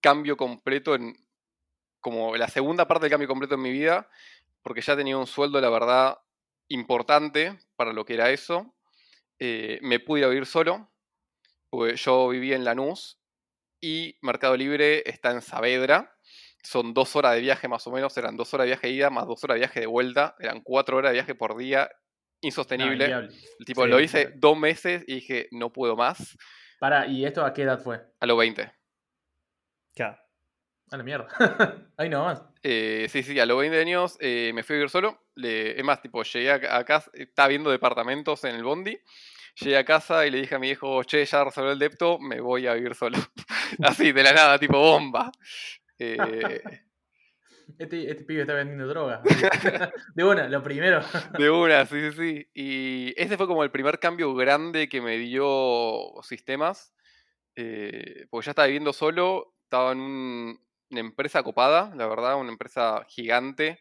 [0.00, 1.14] cambio completo en,
[2.00, 4.08] como la segunda parte del cambio completo en mi vida,
[4.62, 6.18] porque ya tenía un sueldo, la verdad,
[6.68, 8.74] importante para lo que era eso.
[9.40, 10.91] Eh, me pude vivir solo,
[11.72, 13.18] porque yo vivía en Lanús
[13.80, 16.14] y Mercado Libre está en Saavedra.
[16.62, 19.08] Son dos horas de viaje más o menos, eran dos horas de viaje de ida
[19.10, 21.98] más dos horas de viaje de vuelta, eran cuatro horas de viaje por día, No,
[22.42, 23.30] insostenible.
[23.64, 24.36] tipo, Sí, lo hice claro.
[24.38, 26.36] dos meses y dije, no puedo más,
[26.78, 28.00] Para, ¿y esto a qué edad fue?
[28.20, 28.70] a los 20.
[29.94, 30.18] Claro.
[30.90, 31.26] A la mierda.
[31.96, 32.42] Ahí nomás.
[32.62, 35.22] Eh, sí, sí, a los 20 años eh, me fui a vivir solo.
[35.36, 39.00] Le- es más, tipo, llegué a, a casa, estaba viendo departamentos en el Bondi.
[39.60, 42.40] Llegué a casa y le dije a mi hijo, che, ya resolví el depto, me
[42.40, 43.18] voy a vivir solo.
[43.82, 45.30] Así, de la nada, tipo bomba.
[45.98, 46.62] Eh,
[47.78, 49.22] Este, este pibe está vendiendo droga.
[50.14, 51.00] De una, lo primero.
[51.38, 52.48] de una, sí, sí, sí.
[52.52, 56.92] Y ese fue como el primer cambio grande que me dio sistemas.
[57.56, 62.50] eh, porque ya estaba viviendo solo, estaba en un- una empresa copada, la verdad, una
[62.52, 63.80] empresa gigante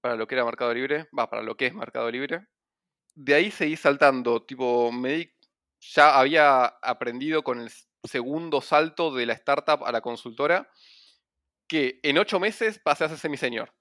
[0.00, 2.46] para lo que era Mercado Libre, va, para lo que es Mercado Libre.
[3.26, 5.32] De ahí seguí saltando, tipo, me di-
[5.80, 7.70] ya había aprendido con el
[8.04, 10.70] segundo salto de la startup a la consultora,
[11.68, 13.74] que en ocho meses pasé a ser semiseñor.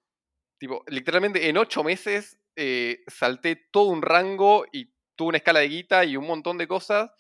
[0.60, 5.70] Tipo, literalmente en ocho meses eh, salté todo un rango y tuve una escala de
[5.70, 7.12] guita y un montón de cosas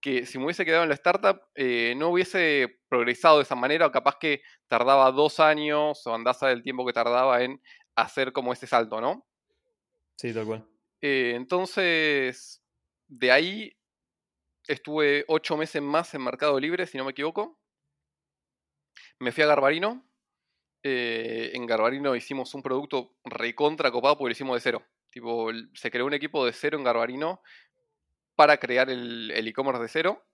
[0.00, 3.86] que si me hubiese quedado en la startup eh, no hubiese progresado de esa manera
[3.86, 7.62] o capaz que tardaba dos años o andás a el tiempo que tardaba en
[7.96, 9.26] hacer como ese salto, ¿no?
[10.16, 10.73] Sí, tal cual.
[11.06, 12.64] Eh, entonces,
[13.08, 13.76] de ahí
[14.66, 17.60] estuve ocho meses más en Mercado Libre, si no me equivoco.
[19.18, 20.02] Me fui a Garbarino.
[20.82, 24.82] Eh, en Garbarino hicimos un producto recontra copado porque lo hicimos de cero.
[25.10, 27.42] Tipo, se creó un equipo de cero en Garbarino
[28.36, 30.24] para crear el el e-commerce de cero.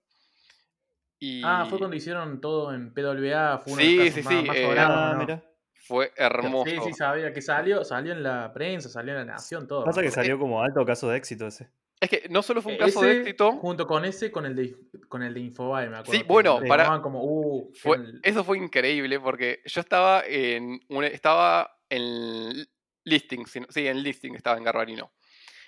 [1.19, 3.59] Y Ah, fue cuando hicieron todo en PWA.
[3.59, 5.19] Fue uno Sí, de los sí, más, sí, más eh, sobrados, Ah, ¿no?
[5.19, 5.50] mira.
[5.81, 6.69] Fue hermoso.
[6.69, 9.83] Sí, sí, sabía que salió, salió en la prensa, salió en la nación, todo.
[9.83, 11.69] Pasa que salió como alto caso de éxito ese.
[11.99, 13.51] Es que no solo fue un caso de éxito.
[13.57, 14.75] Junto con ese, con el de,
[15.07, 16.19] con el de Infobae, me acuerdo.
[16.19, 21.03] Sí, bueno, para- como, uh, Fue- el- eso fue increíble porque yo estaba en un-
[21.03, 22.67] estaba en
[23.03, 25.11] listing, sí, en listing estaba en Garbarino.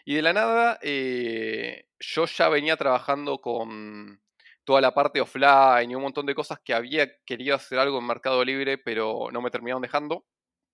[0.06, 4.19] Y de la nada eh, yo ya venía trabajando con
[4.63, 8.08] toda la parte offline y un montón de cosas que había querido hacer algo en
[8.08, 10.26] Mercado Libre, pero no me terminaron dejando.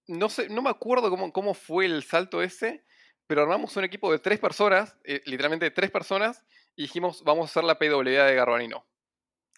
[0.08, 2.84] No sé, no me acuerdo cómo, cómo fue el salto ese,
[3.28, 7.50] pero armamos un equipo de tres personas, eh, literalmente tres personas, y dijimos, vamos a
[7.50, 8.86] hacer la PWA de Garbarino.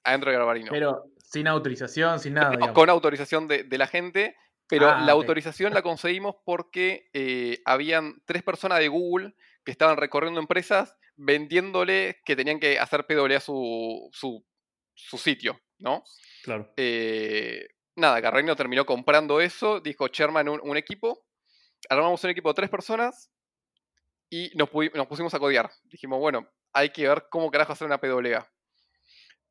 [0.04, 0.72] Adentro de Garbarino.
[0.72, 4.36] Pero sin autorización, sin nada, No, con autorización de, de la gente,
[4.68, 9.98] pero Ah, la autorización la conseguimos porque eh, habían tres personas de Google que estaban
[9.98, 14.46] recorriendo empresas vendiéndole que tenían que hacer PWA su, su,
[14.94, 16.04] su sitio, ¿no?
[16.44, 16.74] Claro.
[16.78, 21.26] Eh, nada, Garreino terminó comprando eso, dijo Sherman un, un equipo,
[21.90, 23.32] armamos un equipo de tres personas
[24.32, 25.70] y nos, pusimos a codear.
[25.84, 28.50] Dijimos, bueno, hay que ver cómo carajo hacer una PWA.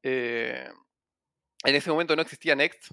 [0.02, 0.68] Eh,
[1.64, 2.90] en ese momento no existía Next,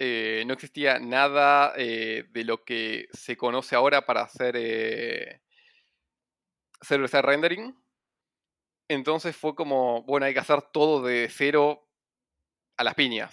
[0.00, 5.40] eh, no existía nada eh, de lo que se conoce ahora para hacer
[6.80, 7.76] server-side rendering.
[8.88, 11.88] Entonces fue como, bueno, hay que hacer todo de cero
[12.76, 13.30] a las piñas.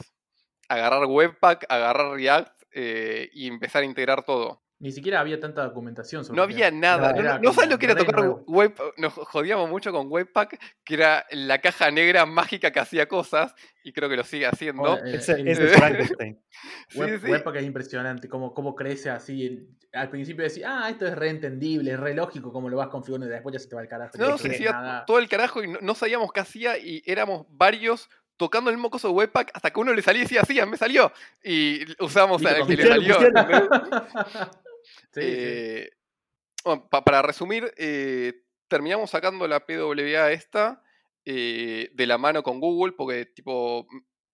[0.67, 4.64] Agarrar Webpack, agarrar React eh, y empezar a integrar todo.
[4.77, 6.79] Ni siquiera había tanta documentación sobre No había tema.
[6.81, 7.09] nada.
[7.11, 8.43] Era- No, era no sabes lo que era tocar nuevo.
[8.45, 8.75] web.
[8.97, 13.93] Nos jodíamos mucho con Webpack, que era la caja negra mágica que hacía cosas, y
[13.93, 14.81] creo que lo sigue haciendo.
[14.81, 15.67] Bueno, eh, ese es Eh.
[15.69, 16.41] Frankenstein.
[16.89, 17.31] Sí, Web- sí.
[17.31, 19.65] Webpack es impresionante, cómo, cómo crece así.
[19.93, 23.27] Al principio decís, ah, esto es re entendible, es re lógico cómo lo vas configurando
[23.27, 24.11] y después ya se te va el carajo.
[24.17, 27.45] No, no se hacía todo el carajo y no, no sabíamos qué hacía y éramos
[27.49, 30.59] varios tocando el mismo coso de Webpack hasta que uno le salía y decía, sí,
[30.59, 31.13] a mí me salió.
[31.41, 33.17] Y usamos al que le salió.
[34.85, 35.21] Sí, sí.
[35.21, 35.89] Eh,
[36.63, 38.33] bueno, pa- para resumir, eh,
[38.67, 40.81] terminamos sacando la PWA esta
[41.25, 43.87] eh, de la mano con Google, porque tipo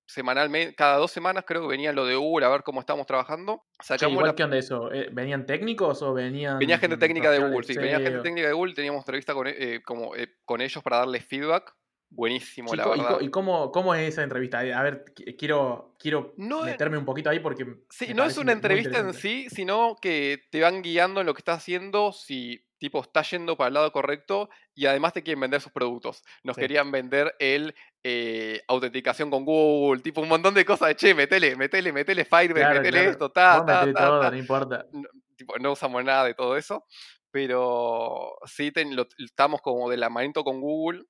[0.05, 3.63] semanalmente, cada dos semanas creo que venía lo de Google a ver cómo estábamos trabajando.
[3.81, 4.89] Sacamos igual, la- ¿qué onda eso?
[5.13, 6.59] ¿Venían técnicos o venían.?
[6.59, 9.47] venía gente técnica de Google, sí, venía gente técnica de Google, teníamos entrevista con,
[9.85, 10.11] como,
[10.45, 11.73] con ellos para darles feedback.
[12.13, 13.17] Buenísimo, la Chico, ¿y, verdad.
[13.21, 14.59] y cómo, cómo es esa entrevista?
[14.59, 17.65] A ver, qu- quiero, quiero No es- meterme un poquito ahí porque.
[17.89, 21.39] Sí, no es una entrevista en sí, sino que te van guiando en lo que
[21.39, 25.61] estás haciendo, si tipo está yendo para el lado correcto y además te quieren vender
[25.61, 26.23] sus productos.
[26.43, 26.61] Nos Sí.
[26.61, 31.55] querían vender el eh, autenticación con Google, tipo un montón de cosas de che, metele,
[31.55, 33.11] metele, metele Firebase, Claro, metele claro.
[33.11, 34.31] esto, ta, Vos ta, ta, todo, ta.
[34.31, 34.85] no importa.
[34.91, 36.83] No, tipo, no usamos nada de todo eso,
[37.29, 41.03] pero sí ten- lo- estamos como de la manito con Google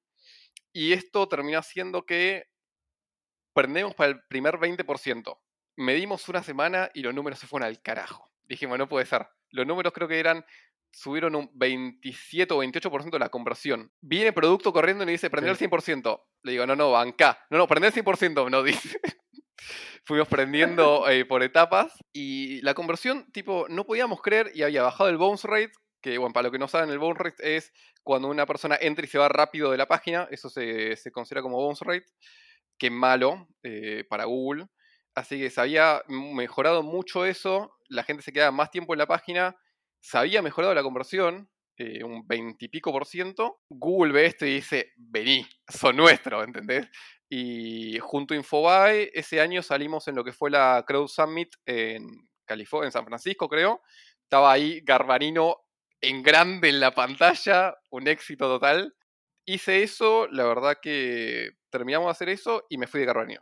[0.74, 2.48] y esto terminó haciendo que
[3.54, 5.38] prendemos para el primer 20%.
[5.78, 8.32] Medimos una semana y los números se fueron al carajo.
[8.46, 9.28] Dijimos, no puede ser.
[9.50, 10.46] Los números creo que eran,
[10.92, 13.92] subieron un 27 o 28% de la conversión.
[14.02, 16.24] Viene producto corriendo y me dice, prender el 100%.
[16.44, 17.46] Le digo, no, no, banca.
[17.50, 19.00] No, no, prender el 100%, no dice.
[20.04, 25.10] Fuimos prendiendo eh, por etapas y la conversión, tipo, no podíamos creer y había bajado
[25.10, 27.72] el bounce rate, que, bueno, para lo que no saben, el bounce rate es
[28.04, 31.42] cuando una persona entra y se va rápido de la página, eso se, se considera
[31.42, 32.08] como bounce rate,
[32.78, 34.68] que malo eh, para Google.
[35.14, 39.08] Así que se había mejorado mucho eso, la gente se quedaba más tiempo en la
[39.08, 39.56] página,
[40.00, 43.60] se había mejorado la conversión, eh, un 20 y pico por ciento.
[43.70, 46.88] Google ve esto y dice, vení, son nuestros, ¿entendés?
[47.30, 52.30] Y junto a Infobae, ese año salimos en lo que fue la Crowd Summit en
[52.46, 53.82] California, en San Francisco, creo.
[54.24, 55.58] Estaba ahí Garbarino
[56.02, 58.96] en grande en la pantalla, un éxito total.
[59.46, 63.42] Hice eso, la verdad que terminamos de hacer eso y me fui de Garbarino.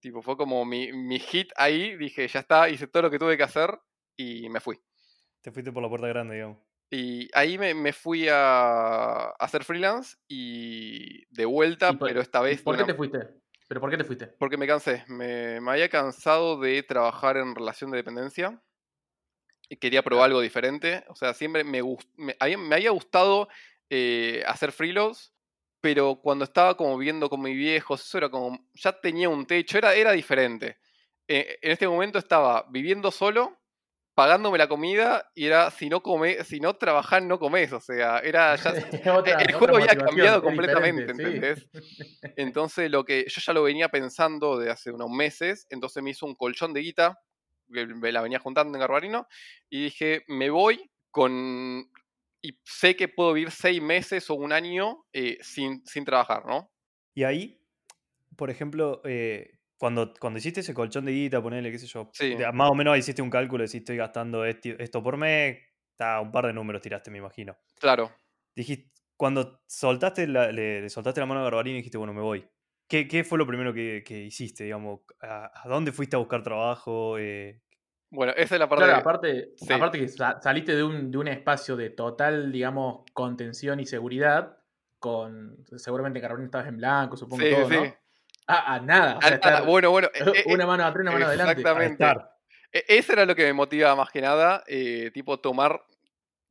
[0.00, 3.36] Tipo, fue como mi, mi hit ahí, dije, ya está, hice todo lo que tuve
[3.36, 3.78] que hacer
[4.16, 4.78] y me fui.
[5.40, 6.58] Te fuiste por la puerta grande, digamos.
[6.90, 12.20] Y ahí me, me fui a, a hacer freelance y de vuelta, ¿Y por- pero
[12.20, 12.62] esta ¿Y vez...
[12.62, 13.18] ¿Por qué una- te fuiste?
[13.68, 14.26] ¿Pero por qué te fuiste?
[14.38, 15.04] Porque me cansé.
[15.08, 18.62] Me, me había cansado de trabajar en relación de dependencia.
[19.68, 21.04] Y quería probar algo diferente.
[21.08, 23.48] O sea, siempre me, gust- me, había, me había gustado
[23.90, 25.30] eh, hacer freelance.
[25.80, 28.58] Pero cuando estaba como viviendo con mis viejos, eso era como.
[28.74, 30.78] Ya tenía un techo, era, era diferente.
[31.28, 33.58] Eh, en este momento estaba viviendo solo,
[34.14, 37.72] pagándome la comida, y era si no come, si no trabajás, no comes.
[37.72, 38.72] O sea, era ya.
[39.14, 41.40] Otra- el juego había cambiado completamente, sí.
[42.36, 46.26] Entonces, lo que yo ya lo venía pensando de hace unos meses, entonces me hizo
[46.26, 47.18] un colchón de guita,
[47.72, 49.26] que me la venía juntando en Garbarino,
[49.70, 51.90] y dije, me voy con.
[52.42, 56.70] Y sé que puedo vivir seis meses o un año eh, sin, sin trabajar, ¿no?
[57.14, 57.60] Y ahí,
[58.36, 62.34] por ejemplo, eh, cuando, cuando hiciste ese colchón de guita, ponele, qué sé yo, Sí.
[62.34, 65.58] de- más o menos hiciste un cálculo si estoy gastando esto por mes,
[65.90, 67.56] está un par de números tiraste, me imagino.
[67.80, 68.12] Claro.
[68.54, 72.20] Dijiste, cuando soltaste la, le, le soltaste la mano a Garbarini y dijiste, bueno, me
[72.22, 72.46] voy.
[72.88, 74.64] ¿Qué, qué fue lo primero que, que hiciste?
[74.64, 75.00] Digamos?
[75.20, 77.18] ¿A, a dónde fuiste a buscar trabajo?
[77.18, 77.60] Eh,
[78.10, 78.84] Bueno, esa es la parte.
[78.84, 79.72] Claro, aparte, Sí.
[79.72, 84.58] aparte que sa- saliste de un, de un espacio de total, digamos, contención y seguridad,
[85.00, 87.74] con seguramente Carolina estabas en blanco, supongo Sí, todo, sí.
[87.74, 87.96] ¿no?
[88.48, 89.18] Ah, a nada.
[89.18, 90.08] o sea, estar bueno, bueno.
[90.14, 91.60] eh, eh, una mano atrás, una mano adelante.
[91.60, 92.04] Exactamente.
[92.04, 92.36] estar.
[92.72, 95.82] E- Eso era lo que me motivaba más que nada, eh, tipo tomar,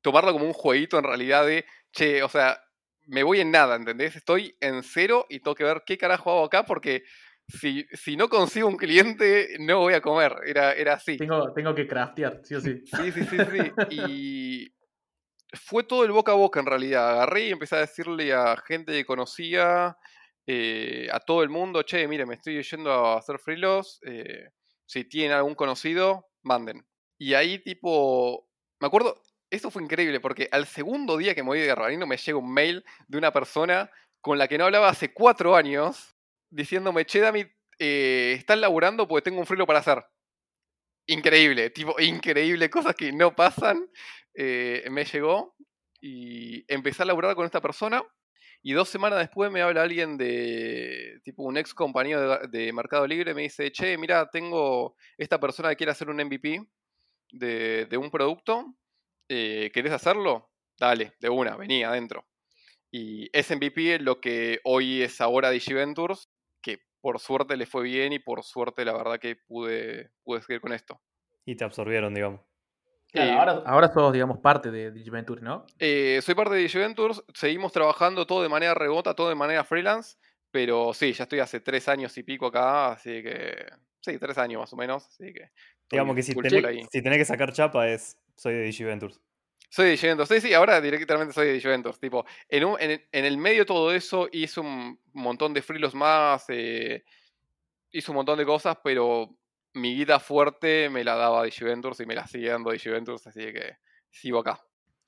[0.01, 2.59] tomarlo como un jueguito en realidad de, che, o sea,
[3.05, 4.15] me voy en nada, ¿entendés?
[4.15, 7.03] Estoy en cero y tengo que ver qué carajo hago acá porque
[7.47, 11.17] si, si no consigo un cliente no voy a comer, era, era así.
[11.17, 12.81] Tengo, tengo que craftear, sí o sí.
[12.85, 13.71] Sí, sí, sí, sí.
[13.89, 14.75] Y
[15.53, 17.11] fue todo el boca a boca en realidad.
[17.11, 19.97] Agarré y empecé a decirle a gente que conocía,
[20.47, 23.99] eh, a todo el mundo, che, mire, me estoy yendo a hacer freelos.
[24.05, 24.49] eh,
[24.87, 26.85] si tienen algún conocido, manden.
[27.17, 29.15] Y ahí tipo, me acuerdo,
[29.49, 32.53] esto fue increíble porque al segundo día que me voy de Garbarino me llega un
[32.53, 33.89] mail de una persona
[34.21, 36.15] con la que no hablaba hace cuatro años
[36.49, 37.45] diciéndome, che, Dami,
[37.79, 39.07] eh, ¿estás laburando?
[39.07, 40.03] Porque tengo un frilo para hacer.
[41.07, 43.87] Increíble, tipo, increíble, cosas que no pasan.
[44.33, 45.55] eh, me llegó
[46.01, 48.03] y empecé a laburar con esta persona.
[48.63, 53.05] Y dos semanas después me habla alguien de, tipo, un ex compañero de, de Mercado
[53.07, 53.33] Libre.
[53.35, 56.61] Me dice, che, mira, tengo esta persona que quiere hacer un MVP
[57.31, 58.75] de, de un producto.
[59.29, 60.49] Eh, ¿Querés hacerlo?
[60.77, 62.25] Dale, de una, vení adentro.
[62.91, 66.29] Y ese MVP es lo que hoy es ahora DigiVentures,
[66.61, 70.61] que por suerte le fue bien y por suerte la verdad que pude, pude seguir
[70.61, 71.01] con esto.
[71.45, 72.41] Y te absorbieron, digamos.
[73.11, 75.65] Claro, Eh, ahora, ahora sos, digamos, parte de Digiventure, ¿no?
[75.79, 80.17] Eh, soy parte de DigiVentures, seguimos trabajando todo de manera remota, todo de manera freelance,
[80.51, 83.65] pero sí, ya estoy hace tres años y pico acá, así que...
[84.01, 85.49] Sí, tres años más o menos, así que...
[85.91, 89.19] Digamos que si tenés, si que sacar chapa es soy de DigiVentures.
[89.69, 93.25] Soy de DigiVentures, sí, sí, ahora directamente soy de DigiVentures, tipo, en, un- en, en
[93.25, 97.03] el medio de todo eso hice un montón de freelos más, eh,
[97.91, 99.37] hice un montón de cosas, pero
[99.73, 103.77] mi guita fuerte me la daba DigiVentures y me la sigue dando DigiVentures, así que
[104.09, 104.59] sigo acá.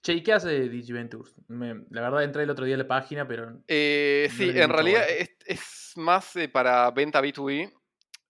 [0.04, 1.36] Che, ¿y qué hace Digiventures?
[1.48, 4.70] Me- la verdad entré el otro día a la página, pero Eh, No sí, en
[4.70, 5.04] realidad
[5.46, 7.74] es más eh, para venta B2B.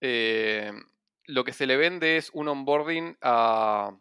[0.00, 0.72] Eh,
[1.28, 3.94] lo que se le vende es un onboarding a,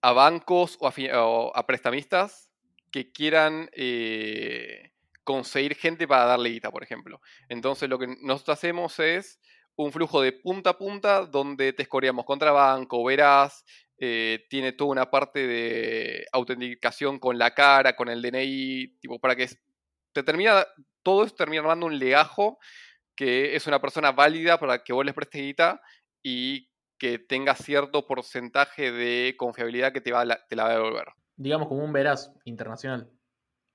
[0.00, 2.50] a bancos o a, prestamistas
[2.90, 7.20] que quieran eh, conseguir gente para darle guita, por ejemplo.
[7.48, 9.38] Entonces lo que nosotros hacemos es
[9.76, 13.64] un flujo de punta a punta donde te escoreamos contra banco, verás,
[13.98, 19.36] eh, tiene toda una parte de autenticación con la cara, con el DNI, tipo, para
[19.36, 19.46] que
[20.12, 20.66] te termina,
[21.02, 22.58] todo eso termina armando un legajo
[23.14, 25.82] que es una persona válida para que vos les prestes guita
[26.22, 31.08] y que tenga cierto porcentaje de confiabilidad que te, va te la va a devolver.
[31.36, 33.10] digamos como un veraz internacional.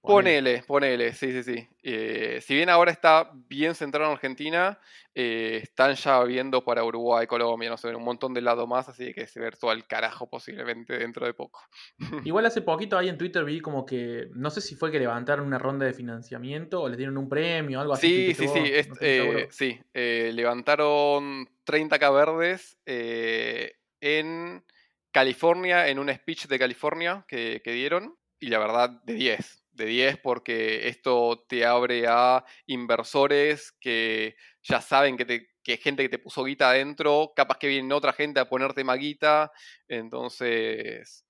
[0.02, 0.64] Ponele.
[0.66, 1.68] Ponele, sí, sí, sí.
[1.84, 4.80] Eh, si bien ahora está bien centrado en Argentina,
[5.14, 9.14] eh, están ya viendo para Uruguay, Colombia, no sé, un montón de lado más, así
[9.14, 11.62] que se ve todo al carajo posiblemente dentro de poco.
[12.26, 15.46] Igual hace poquito ahí en Twitter vi como que, no sé si fue que levantaron
[15.46, 18.08] una ronda de financiamiento o les dieron un premio o algo así.
[18.08, 19.80] Sí, que sí, vos, sí, no eh, sí.
[19.94, 24.64] eh, levantaron 30k verdes eh, en
[25.12, 29.57] California, en un speech de California que, que dieron, y la verdad, de 10.
[29.78, 36.04] De 10 porque esto te abre a inversores que ya saben que, te, que gente
[36.04, 39.52] que te puso guita adentro, capaz que viene otra gente a ponerte más guita,
[39.88, 41.26] entonces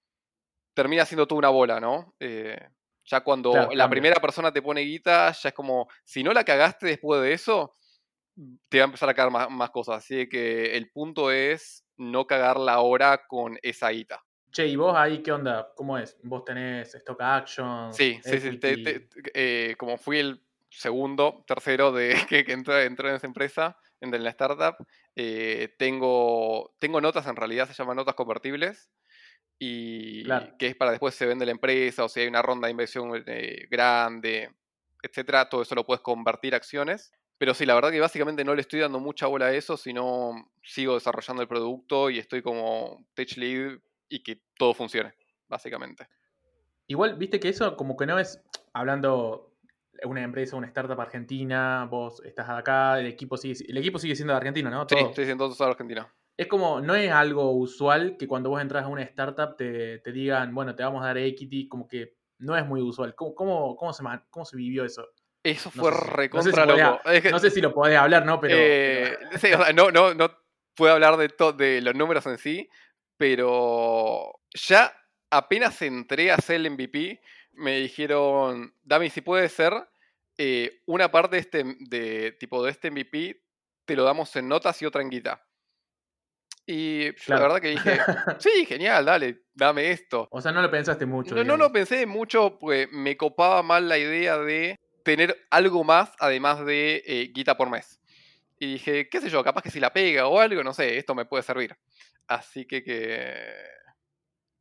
[0.73, 2.15] termina siendo toda una bola, ¿no?
[2.19, 2.57] Eh,
[3.03, 6.43] ya cuando Claro, la primera persona te pone guita, ya es como, si no la
[6.43, 7.75] cagaste después de eso,
[8.69, 9.97] te va a empezar a más, más cosas.
[9.97, 14.23] Así que el punto es no cagarla ahora con esa guita.
[14.57, 15.71] Che, ¿y vos ahí qué onda?
[15.75, 16.17] ¿Cómo es?
[16.23, 17.95] ¿Vos tenés stock actions?
[17.95, 18.53] Sí, sí, sí.
[18.53, 19.07] te- equity?
[19.07, 20.41] te- eh, como fui el
[20.71, 24.75] segundo, tercero de que, que entró, entró en esa empresa, en la startup,
[25.15, 28.89] eh, tengo, tengo notas, en realidad se llaman notas convertibles,
[29.59, 30.55] y Claro.
[30.57, 33.11] que es para después se vende la empresa, o si hay una ronda de inversión
[33.27, 34.55] eh, grande,
[35.03, 37.11] etcétera, todo eso lo puedes convertir a acciones.
[37.37, 40.51] Pero sí, la verdad que básicamente no le estoy dando mucha bola a eso, sino
[40.63, 43.79] sigo desarrollando el producto y estoy como tech lead
[44.09, 45.13] y que todo funcione,
[45.47, 46.07] básicamente.
[46.87, 48.41] Igual, viste que eso como que no es,
[48.73, 49.53] hablando
[49.91, 54.15] de una empresa, una startup argentina, vos estás acá, el equipo sigue, el equipo sigue
[54.15, 54.81] siendo de Argentina, ¿no?
[54.87, 55.09] Sí, Todo.
[55.09, 56.07] estoy diciendo todo Argentina.
[56.37, 60.11] Es como, no es algo usual que cuando vos entras a una startup te, te
[60.11, 63.15] digan, bueno, te vamos a dar equity, como que no es muy usual.
[63.15, 65.07] ¿Cómo, cómo, cómo se, cómo se vivió eso?
[65.43, 67.09] Eso No fue si- no sé si recontra podía- loco.
[67.09, 68.39] Es que, No sé si lo podés hablar, ¿no?
[68.39, 70.29] Pero, eh, sí, o sea, no, no, no
[70.75, 72.69] puedo hablar de, to- de los números en sí,
[73.17, 74.93] pero ya
[75.29, 77.21] apenas entré a hacer el MVP,
[77.53, 79.73] me dijeron, Dami, si puede ser,
[80.37, 83.41] eh, una parte de este, de, tipo, de este MVP
[83.85, 85.43] te lo damos en notas y otra en guita.
[86.69, 87.97] Y yo la verdad que dije,
[88.39, 90.27] sí, genial, dale, dame esto.
[90.31, 91.33] O sea, no lo pensaste mucho.
[91.33, 96.11] No, no lo pensé mucho, pues me copaba mal la idea de tener algo más
[96.19, 97.96] además de eh, guita por mes.
[98.59, 101.13] Y dije, qué sé yo, capaz que si la pega o algo, no sé, esto
[101.15, 101.77] me puede servir.
[102.27, 103.35] Así que que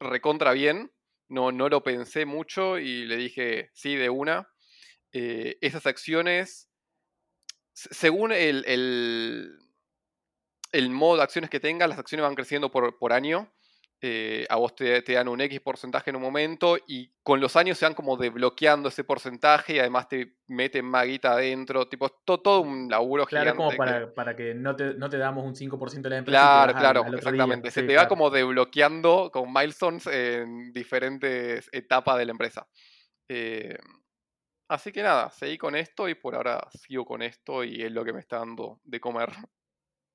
[0.00, 0.92] recontra bien,
[1.28, 4.48] no, no lo pensé mucho y le dije sí de una.
[5.12, 6.68] Eh, esas acciones,
[7.72, 8.64] según el,
[10.72, 13.52] el modo de acciones que tengas, las acciones van creciendo por, por año.
[14.02, 17.78] Eh, a vos te, dan un X porcentaje en un momento y con los años
[17.78, 22.90] se van como desbloqueando ese porcentaje y además te meten maguita adentro, tipo, todo, un
[22.90, 23.56] laburo claro, gigante.
[23.56, 26.38] como para, para, que no te, no te, damos un 5% de la empresa.
[26.38, 27.70] Claro, claro, exactamente.
[27.70, 32.68] se te va como desbloqueando con milestones en diferentes etapas de la empresa.
[33.28, 33.78] Eh,
[34.68, 38.04] así que nada, seguí con esto y por ahora sigo con esto y es lo
[38.04, 39.30] que me está dando de comer.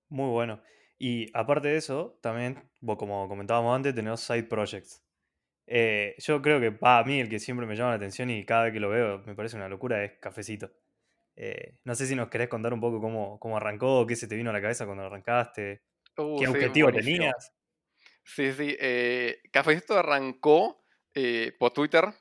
[0.09, 0.61] Muy bueno.
[1.03, 5.03] Y aparte de eso, también, como comentábamos antes, tenemos side projects.
[5.65, 8.65] Eh, yo creo que para mí el que siempre me llama la atención y cada
[8.65, 10.71] vez que lo veo me parece una locura es Cafecito.
[11.35, 14.35] Eh, no sé si nos querés contar un poco cómo, cómo arrancó, qué se te
[14.35, 15.81] vino a la cabeza cuando arrancaste,
[16.17, 17.51] uh, qué objetivo tenías.
[18.23, 18.77] Sí, sí.
[18.79, 20.83] Eh, Cafecito arrancó
[21.57, 22.13] por Twitter.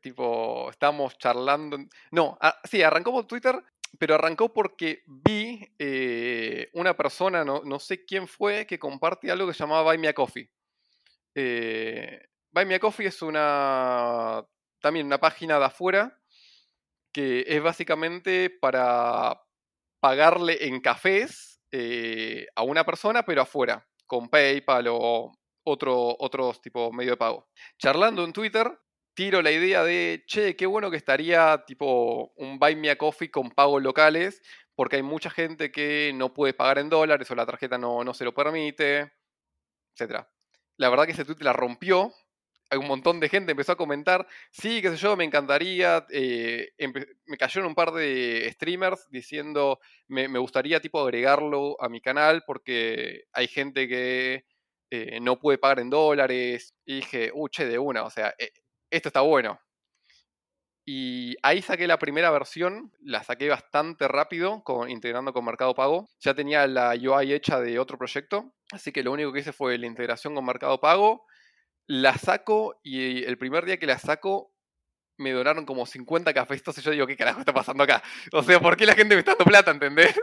[0.00, 1.76] tipo, estábamos charlando.
[2.12, 3.60] No, ah, sí, arrancó por Twitter
[3.98, 9.54] pero arrancó porque vi eh, una persona, no, sé quién fue, que comparte algo que
[9.54, 10.50] se llamaba Buy Me a Coffee.
[11.34, 12.20] Eh,
[12.50, 14.44] Buy Me a Coffee es una
[14.80, 16.20] también una página de afuera
[17.12, 19.40] que es básicamente para
[20.00, 25.32] pagarle en cafés eh, a una persona, pero afuera, con PayPal o
[25.64, 27.48] otro, otros tipo medio de pago.
[27.78, 28.70] Charlando en Twitter,
[29.18, 33.32] tiro la idea de, che, qué bueno que estaría tipo un Buy Me a Coffee
[33.32, 34.40] con pagos locales,
[34.76, 38.14] porque hay mucha gente que no puede pagar en dólares o la tarjeta no, no
[38.14, 39.10] se lo permite,
[39.96, 40.24] etc.
[40.76, 42.12] La verdad que ese tweet la rompió.
[42.70, 46.06] Hay un montón de gente empezó a comentar, sí, qué sé yo, me encantaría.
[46.10, 46.68] Eh,
[47.26, 53.24] me cayeron un par de streamers diciendo, me, gustaría tipo agregarlo a mi canal porque
[53.32, 54.44] hay gente que
[54.90, 56.76] eh, no puede pagar en dólares.
[56.84, 58.52] Y dije, uh, che, de una, o sea, eh,
[58.90, 59.60] esto está bueno.
[60.90, 66.08] Y ahí saqué la primera versión, la saqué bastante rápido, con, integrando con Mercado Pago.
[66.20, 69.76] Ya tenía la UI hecha de otro proyecto, así que lo único que hice fue
[69.76, 71.26] la integración con Mercado Pago.
[71.86, 74.54] La saco y el primer día que la saco
[75.18, 76.62] me donaron como 50 cafés.
[76.78, 78.02] y yo digo, ¿qué carajo está pasando acá?
[78.32, 80.18] O sea, ¿por qué la gente me está dando plata, entendés?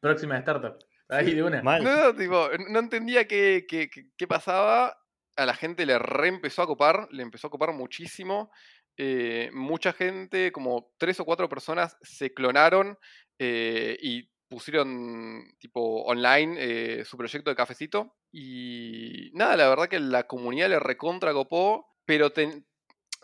[0.00, 0.78] Próxima startup.
[1.08, 1.62] Ahí de una.
[1.62, 4.96] No, tipo, no entendía qué, qué, qué pasaba
[5.36, 8.50] a la gente le re empezó a copar, le empezó a copar muchísimo.
[8.96, 12.98] Eh, mucha gente, como tres o cuatro personas, se clonaron
[13.38, 18.16] eh, y pusieron tipo online eh, su proyecto de cafecito.
[18.32, 22.32] Y nada, la verdad que la comunidad le recontra copó, pero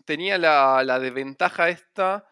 [0.04, 2.26] tenía la, la desventaja esta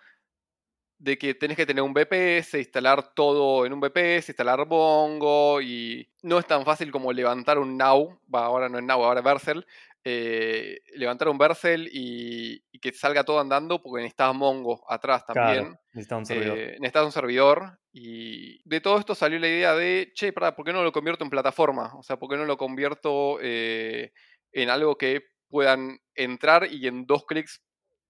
[0.98, 6.08] de que tenés que tener un VPS, instalar todo en un VPS, instalar Bongo y
[6.22, 9.64] no es tan fácil como levantar un Now, va, ahora no es Now, ahora Vercel,
[10.04, 15.76] eh, levantar un Vercel y, que salga todo andando porque necesitas Mongo atrás también.
[15.92, 16.58] necesitas un servidor.
[16.58, 20.64] Eh, necesitas un servidor y de todo esto salió la idea de, che, para, ¿por
[20.64, 21.94] qué no lo convierto en plataforma?
[21.96, 24.12] O sea, ¿por qué no lo convierto eh,
[24.52, 27.62] en algo que puedan entrar y en dos clics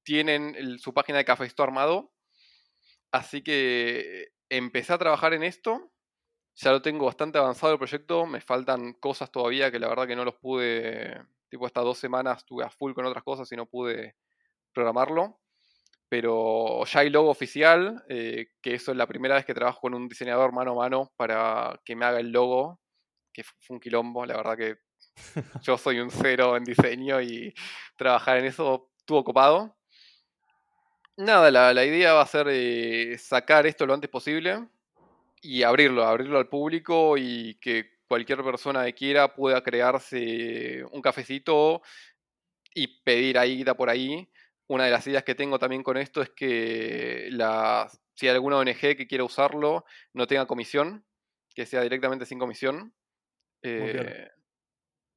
[0.02, 2.12] tienen su página de Café armado?
[3.12, 5.90] Así que empecé a trabajar en esto.
[6.56, 8.26] Ya lo tengo bastante avanzado el proyecto.
[8.26, 11.22] Me faltan cosas todavía que la verdad que no los pude.
[11.48, 14.16] Tipo, estas dos semanas estuve a full con otras cosas y no pude
[14.72, 15.40] programarlo.
[16.08, 19.94] Pero ya hay logo oficial, eh, que eso es la primera vez que trabajo con
[19.94, 22.80] un diseñador mano a mano para que me haga el logo,
[23.32, 24.76] que fue un quilombo, la verdad que
[25.62, 27.54] yo soy un cero en diseño y
[27.96, 29.77] trabajar en eso estuvo ocupado.
[31.18, 34.68] Nada, la, idea va a ser eh, sacar esto lo antes posible
[35.42, 41.82] y abrirlo, abrirlo al público y que cualquier persona que quiera pueda crearse un cafecito
[42.72, 44.28] y pedir ahí, da por ahí.
[44.68, 48.58] Una de las ideas que tengo también con esto es que la, si hay alguna
[48.58, 51.04] ONG que quiera usarlo, no tenga comisión,
[51.52, 52.94] que sea directamente sin comisión.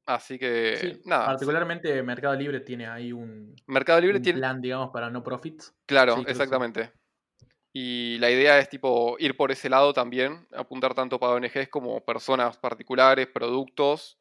[0.06, 1.26] Así que, nada.
[1.28, 5.74] Particularmente Mercado Libre tiene ahí un, Mercado Libre plan, digamos, para no profits.
[5.86, 6.91] Claro, exactamente.
[7.74, 12.04] Y la idea es tipo ir por ese lado también, apuntar tanto para ONGs como
[12.04, 14.18] personas particulares, productos.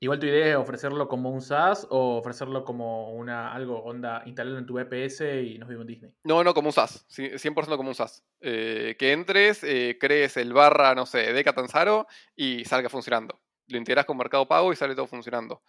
[0.00, 4.58] Igual tu idea es ofrecerlo como un SaaS o ofrecerlo como una algo onda, instalarlo
[4.58, 6.12] en tu VPS y nos vimos en Disney.
[6.24, 8.24] No, no, como un SaaS, 100% como un SaaS.
[8.40, 13.40] Eh, que entres, eh, crees el barra, no sé, de Catanzaro y salga funcionando.
[13.68, 15.62] Lo integras con Mercado Pago y sale todo funcionando.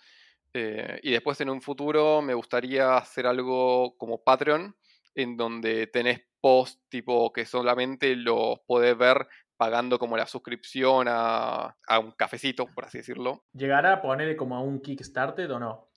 [0.54, 4.76] Eh, y después en un futuro me gustaría hacer algo como Patreon,
[5.14, 9.28] en donde tenés post tipo que solamente los podés ver
[9.58, 13.46] pagando como la suscripción a, un cafecito, por así decirlo.
[13.54, 15.90] ¿Llegará a ponerle como a un Kickstarter o no?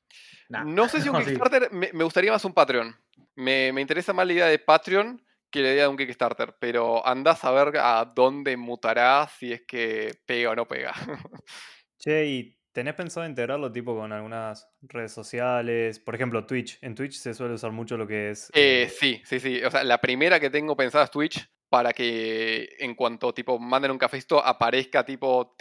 [0.48, 2.96] No sé si un Kickstarter, me, gustaría más un Patreon.
[3.36, 7.44] Me, interesa más la idea de Patreon que la idea de un Kickstarter, pero andás
[7.44, 10.92] a ver a dónde mutará si es que pega o no pega.
[11.98, 15.98] Che, ¿y tenés pensado integrarlo tipo con algunas redes sociales?
[15.98, 16.78] Por ejemplo, Twitch.
[16.80, 18.50] En Twitch se suele usar mucho lo que es...
[18.54, 19.62] Eh, eh, sí, sí, sí.
[19.64, 23.90] O sea, la primera que tengo pensada es Twitch para que en cuanto tipo manden
[23.90, 25.56] un cafecito aparezca tipo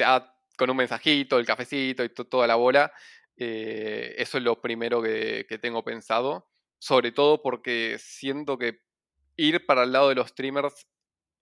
[0.57, 2.93] con un mensajito, el cafecito y toda la bola.
[3.35, 6.49] Eh, eso es lo primero que, tengo pensado.
[6.79, 8.81] Sobre todo porque siento que
[9.35, 10.87] ir para el lado de los streamers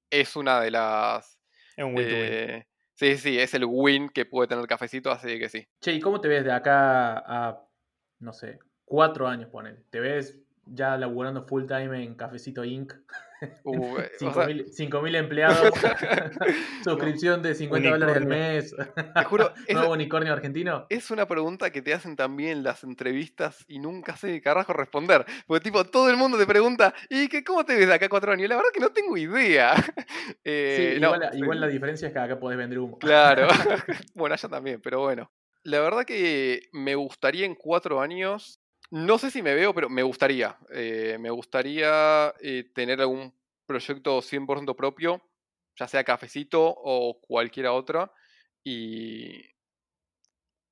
[0.09, 1.37] es una de las...
[1.75, 5.37] Es un win, eh, Sí, sí, es el win que puede tener el cafecito, así
[5.37, 5.67] que sí.
[5.81, 7.67] Che, ¿y cómo te ves de acá a,
[8.19, 9.83] no sé, cuatro años, ponen?
[9.89, 12.93] ¿Te ves ya laburando full time en Cafecito Inc.
[13.63, 15.73] Uh, 5.000 empleados,
[16.83, 18.75] suscripción de 50 dólares al mes.
[19.13, 20.87] Te juro, ¿Nuevo unicornio argentino?
[20.89, 25.25] Es una pregunta que te hacen también las entrevistas y nunca sé qué carajo responder.
[25.45, 28.31] Porque, tipo, todo el mundo te pregunta, ¿y qué, cómo te ves de acá cuatro
[28.31, 28.47] años?
[28.49, 29.75] La verdad que no tengo idea.
[30.43, 30.99] Eh,
[31.33, 32.97] igual, la diferencia es que acá podés vender humo.
[32.99, 33.47] Claro.
[34.15, 35.31] bueno, allá también, pero bueno.
[35.63, 38.61] La verdad que me gustaría en cuatro años
[38.91, 40.57] no sé si me veo, pero me gustaría.
[40.71, 43.33] Eh, me gustaría eh, tener algún
[43.65, 45.21] proyecto 100% propio,
[45.75, 48.11] ya sea cafecito o cualquiera otra,
[48.63, 49.41] y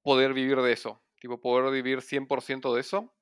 [0.01, 1.01] poder vivir de eso.
[1.20, 3.14] Tipo, poder vivir 100% de eso.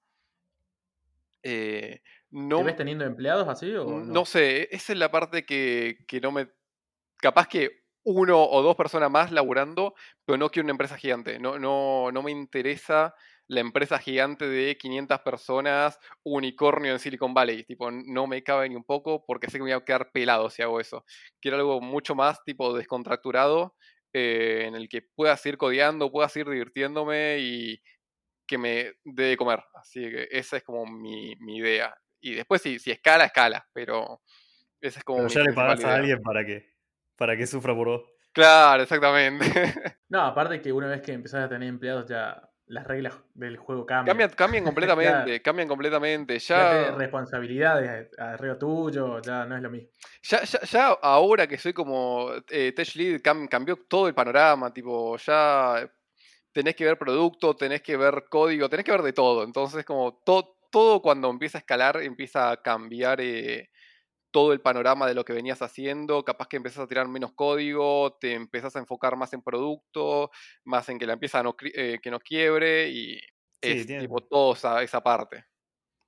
[1.43, 3.73] Eh, no, ¿Te ves teniendo empleados así?
[3.75, 3.99] O no?
[3.99, 6.49] no sé, esa es la parte que, que no me.
[7.17, 9.93] Capaz que uno o dos personas más laburando,
[10.25, 11.39] pero no quiero una empresa gigante.
[11.39, 13.13] No, no, no me interesa
[13.51, 17.65] la empresa gigante de 500 personas, unicornio en Silicon Valley.
[17.65, 20.49] Tipo, no me cabe ni un poco porque sé que me voy a quedar pelado
[20.49, 21.03] si hago eso.
[21.41, 23.75] Quiero algo mucho más tipo descontracturado,
[24.13, 27.81] eh, en el que pueda seguir codeando, pueda seguir divirtiéndome y
[28.47, 29.61] que me dé de comer.
[29.73, 31.93] Así que esa es como mi, idea.
[32.21, 34.21] Y después si, si escala, escala, pero
[34.79, 35.27] esa es como...
[35.27, 36.73] Pero ya le pagas a alguien para que,
[37.17, 38.03] para que sufra por vos.
[38.31, 39.45] Claro, exactamente.
[40.07, 43.85] no, aparte que una vez que empezás a tener empleados ya las reglas del juego
[43.85, 44.29] cambian.
[44.29, 46.39] Cambian, completamente, cambian completamente.
[46.39, 49.89] Ya, ya responsabilidades arriba tuyo, ya no es lo mismo.
[50.23, 55.85] Ya, ya, ahora que soy como eh, Tech Lead, cambió todo el panorama, tipo, ya
[56.53, 59.43] tenés que ver producto, tenés que ver código, tenés que ver de todo.
[59.43, 63.69] Entonces, como todo, todo cuando empieza a escalar, empieza a cambiar eh,
[64.31, 68.17] todo el panorama de lo que venías haciendo, capaz que empezás a tirar menos código,
[68.19, 70.31] te empezás a enfocar más en producto,
[70.63, 73.19] más en que la empieza no, eh, que no quiebre y
[73.61, 75.45] es tipo toda esa parte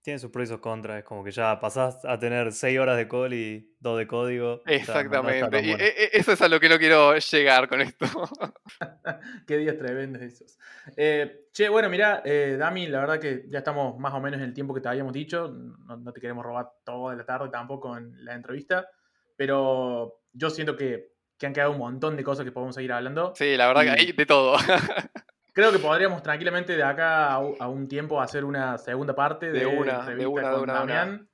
[0.03, 0.99] tiene sus pros y sus contras.
[0.99, 4.61] Es como que ya pasás a tener 6 horas de call y 2 de código.
[4.65, 5.61] Exactamente.
[5.61, 8.05] y e, e, eso es a lo que no quiero llegar con esto.
[9.47, 10.59] Qué días tremendos esos.
[10.97, 14.45] Eh, che, bueno, mira, eh, Dami, la verdad que ya estamos más o menos en
[14.45, 15.47] el tiempo que te habíamos dicho.
[15.47, 18.89] No, te queremos robar toda la tarde tampoco en la entrevista.
[19.37, 23.33] Pero yo siento que, han quedado un montón de cosas que podemos seguir hablando.
[23.35, 24.55] Sí, la verdad que hay de todo.
[25.53, 30.03] Creo que podríamos tranquilamente de acá a, un tiempo hacer una segunda parte de, una,
[30.09, 31.29] de una, con Damián.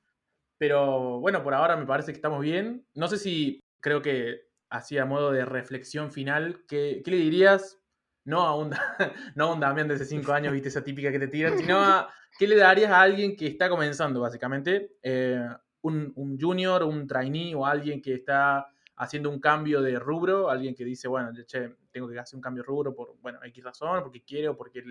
[0.57, 2.85] Pero bueno, por ahora me parece que estamos bien.
[2.95, 7.79] No sé si creo que así a modo de reflexión final, ¿qué, le dirías?
[8.25, 8.71] No a, un,
[9.35, 12.09] no un Damián de hace cinco años, viste esa típica que te tiran, sino a
[12.37, 14.97] qué le darías a alguien que está comenzando, básicamente.
[15.01, 15.47] Eh,
[15.81, 18.67] un, un junior, un trainee o alguien que está
[18.97, 22.63] haciendo un cambio de rubro, alguien que dice, bueno, che, tengo que hacer un cambio
[22.63, 24.83] de rubro por, bueno, X razón, porque quiere o porque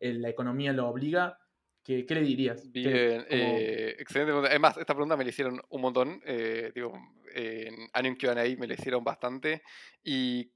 [0.00, 1.38] la economía lo obliga,
[1.82, 2.70] ¿qué, le dirías?
[2.70, 4.50] Bien, eh, excelente pregunta.
[4.50, 6.92] Además, esta pregunta me la hicieron un montón, eh, digo,
[7.34, 9.62] en Anium Q&A me la hicieron bastante,
[10.02, 10.52] y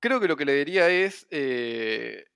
[0.00, 2.26] creo que lo que le diría es, eh,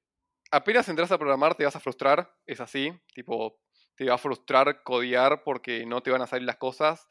[0.50, 3.60] apenas entras a programar te vas a frustrar, es así, tipo,
[3.96, 7.06] te va a frustrar codear porque no te van a salir las cosas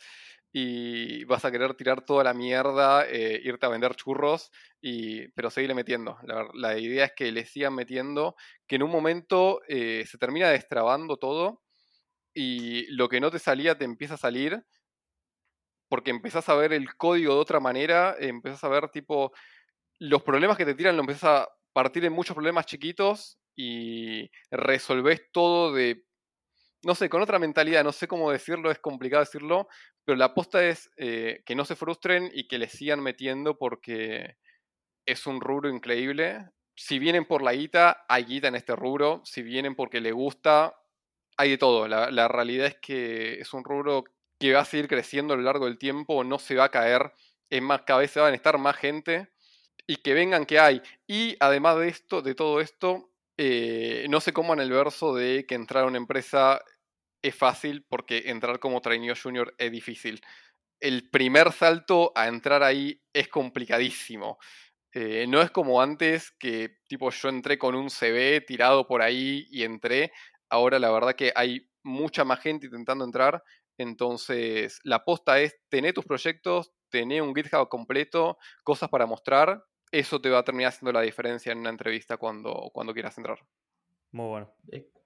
[0.52, 5.50] y vas a querer tirar toda la mierda, eh, irte a vender churros, y, pero
[5.50, 6.18] seguirle metiendo.
[6.54, 8.36] La, idea es que le sigan metiendo,
[8.68, 11.62] que en un momento eh, se termina destrabando todo
[12.34, 14.64] y lo que no te salía te empieza a salir
[15.90, 19.32] porque empezás a ver el código de otra manera, empezás a ver tipo
[20.00, 25.22] los problemas que te tiran, lo empezás a partir en muchos problemas chiquitos y resolvés
[25.32, 26.04] todo de,
[26.84, 29.68] no sé, con otra mentalidad, no sé cómo decirlo, es complicado decirlo,
[30.06, 34.38] pero la aposta es eh, que no se frustren y que le sigan metiendo porque
[35.06, 36.50] es un rubro increíble.
[36.76, 39.22] Si vienen por la guita, hay guita en este rubro.
[39.26, 40.76] Si vienen porque le gusta,
[41.38, 41.88] hay de todo.
[41.88, 44.04] La, la realidad es que es un rubro
[44.40, 47.14] que va a seguir creciendo a lo largo del tiempo, no se va a caer.
[47.50, 49.30] Es más, cada vez van a estar más gente
[49.88, 50.82] y que vengan que hay.
[51.08, 55.46] Y además de esto, de todo esto, eh, no sé cómo en el verso de
[55.46, 56.62] que entrar a una empresa
[57.22, 60.22] es fácil porque entrar como trainee junior es difícil.
[60.80, 64.38] El primer salto a entrar ahí es complicadísimo.
[64.94, 69.48] Eh, no es como antes que tipo yo entré con un CV tirado por ahí
[69.52, 70.12] y entré.
[70.50, 73.44] Ahora la verdad que hay mucha más gente intentando entrar.
[73.78, 79.64] Entonces la aposta es tener tus proyectos, tener un GitHub completo, cosas para mostrar.
[79.92, 83.40] Eso te va a terminar haciendo la diferencia en una entrevista cuando, cuando quieras entrar.
[84.12, 84.54] Muy bueno.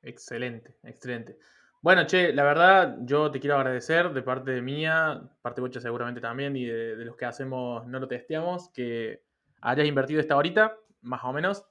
[0.01, 1.38] Excelente, excelente.
[1.82, 6.55] Bueno, che, la verdad, yo te quiero agradecer de parte mía, parte Bocha seguramente también,
[6.55, 9.23] y de, los que hacemos no lo testeamos, que
[9.61, 11.65] hayas invertido esta horita, más o menos.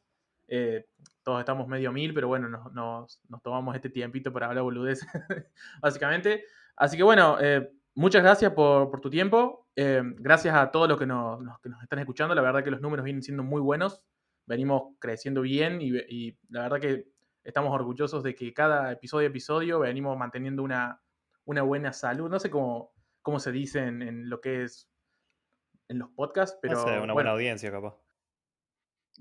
[0.49, 0.85] Eh,
[1.23, 5.01] todos estamos medio mil, pero bueno, nos, tomamos este tiempito para hablar boludez,
[5.81, 6.45] básicamente.
[6.75, 9.69] Así que bueno, eh, muchas gracias por, tu tiempo.
[9.83, 12.35] Eh, gracias a todos los que nos, que nos, están escuchando.
[12.35, 14.03] La verdad que los números vienen siendo muy buenos.
[14.45, 17.07] Venimos creciendo bien y, y la verdad que
[17.45, 21.01] estamos orgullosos de que cada episodio episodio venimos manteniendo una,
[21.47, 22.29] una buena salud.
[22.29, 24.87] No sé cómo, cómo se dice en, lo que es
[25.89, 26.85] en los podcasts, pero.
[27.03, 27.97] una buena audiencia, capaz.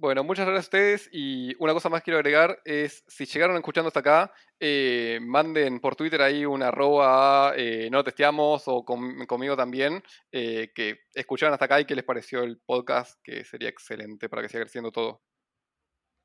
[0.01, 3.89] Bueno, muchas gracias a ustedes y una cosa más quiero agregar es, si llegaron escuchando
[3.89, 10.01] hasta acá, eh, manden por Twitter ahí una arroba eh, no testeamos o conmigo también,
[10.31, 14.41] eh, que escucharon hasta acá y que les pareció el podcast, que sería excelente para
[14.41, 15.21] que siga creciendo todo.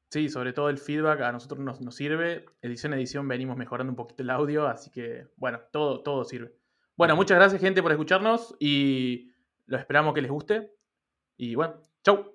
[0.08, 2.44] Sí, sobre todo el feedback a nosotros nos, sirve.
[2.62, 6.52] Edición a edición venimos mejorando un poquito el audio, así que bueno, todo, todo sirve.
[6.96, 9.32] Bueno, muchas gracias gente por escucharnos y
[9.66, 10.70] lo esperamos que les guste.
[11.36, 12.33] Y bueno, chau.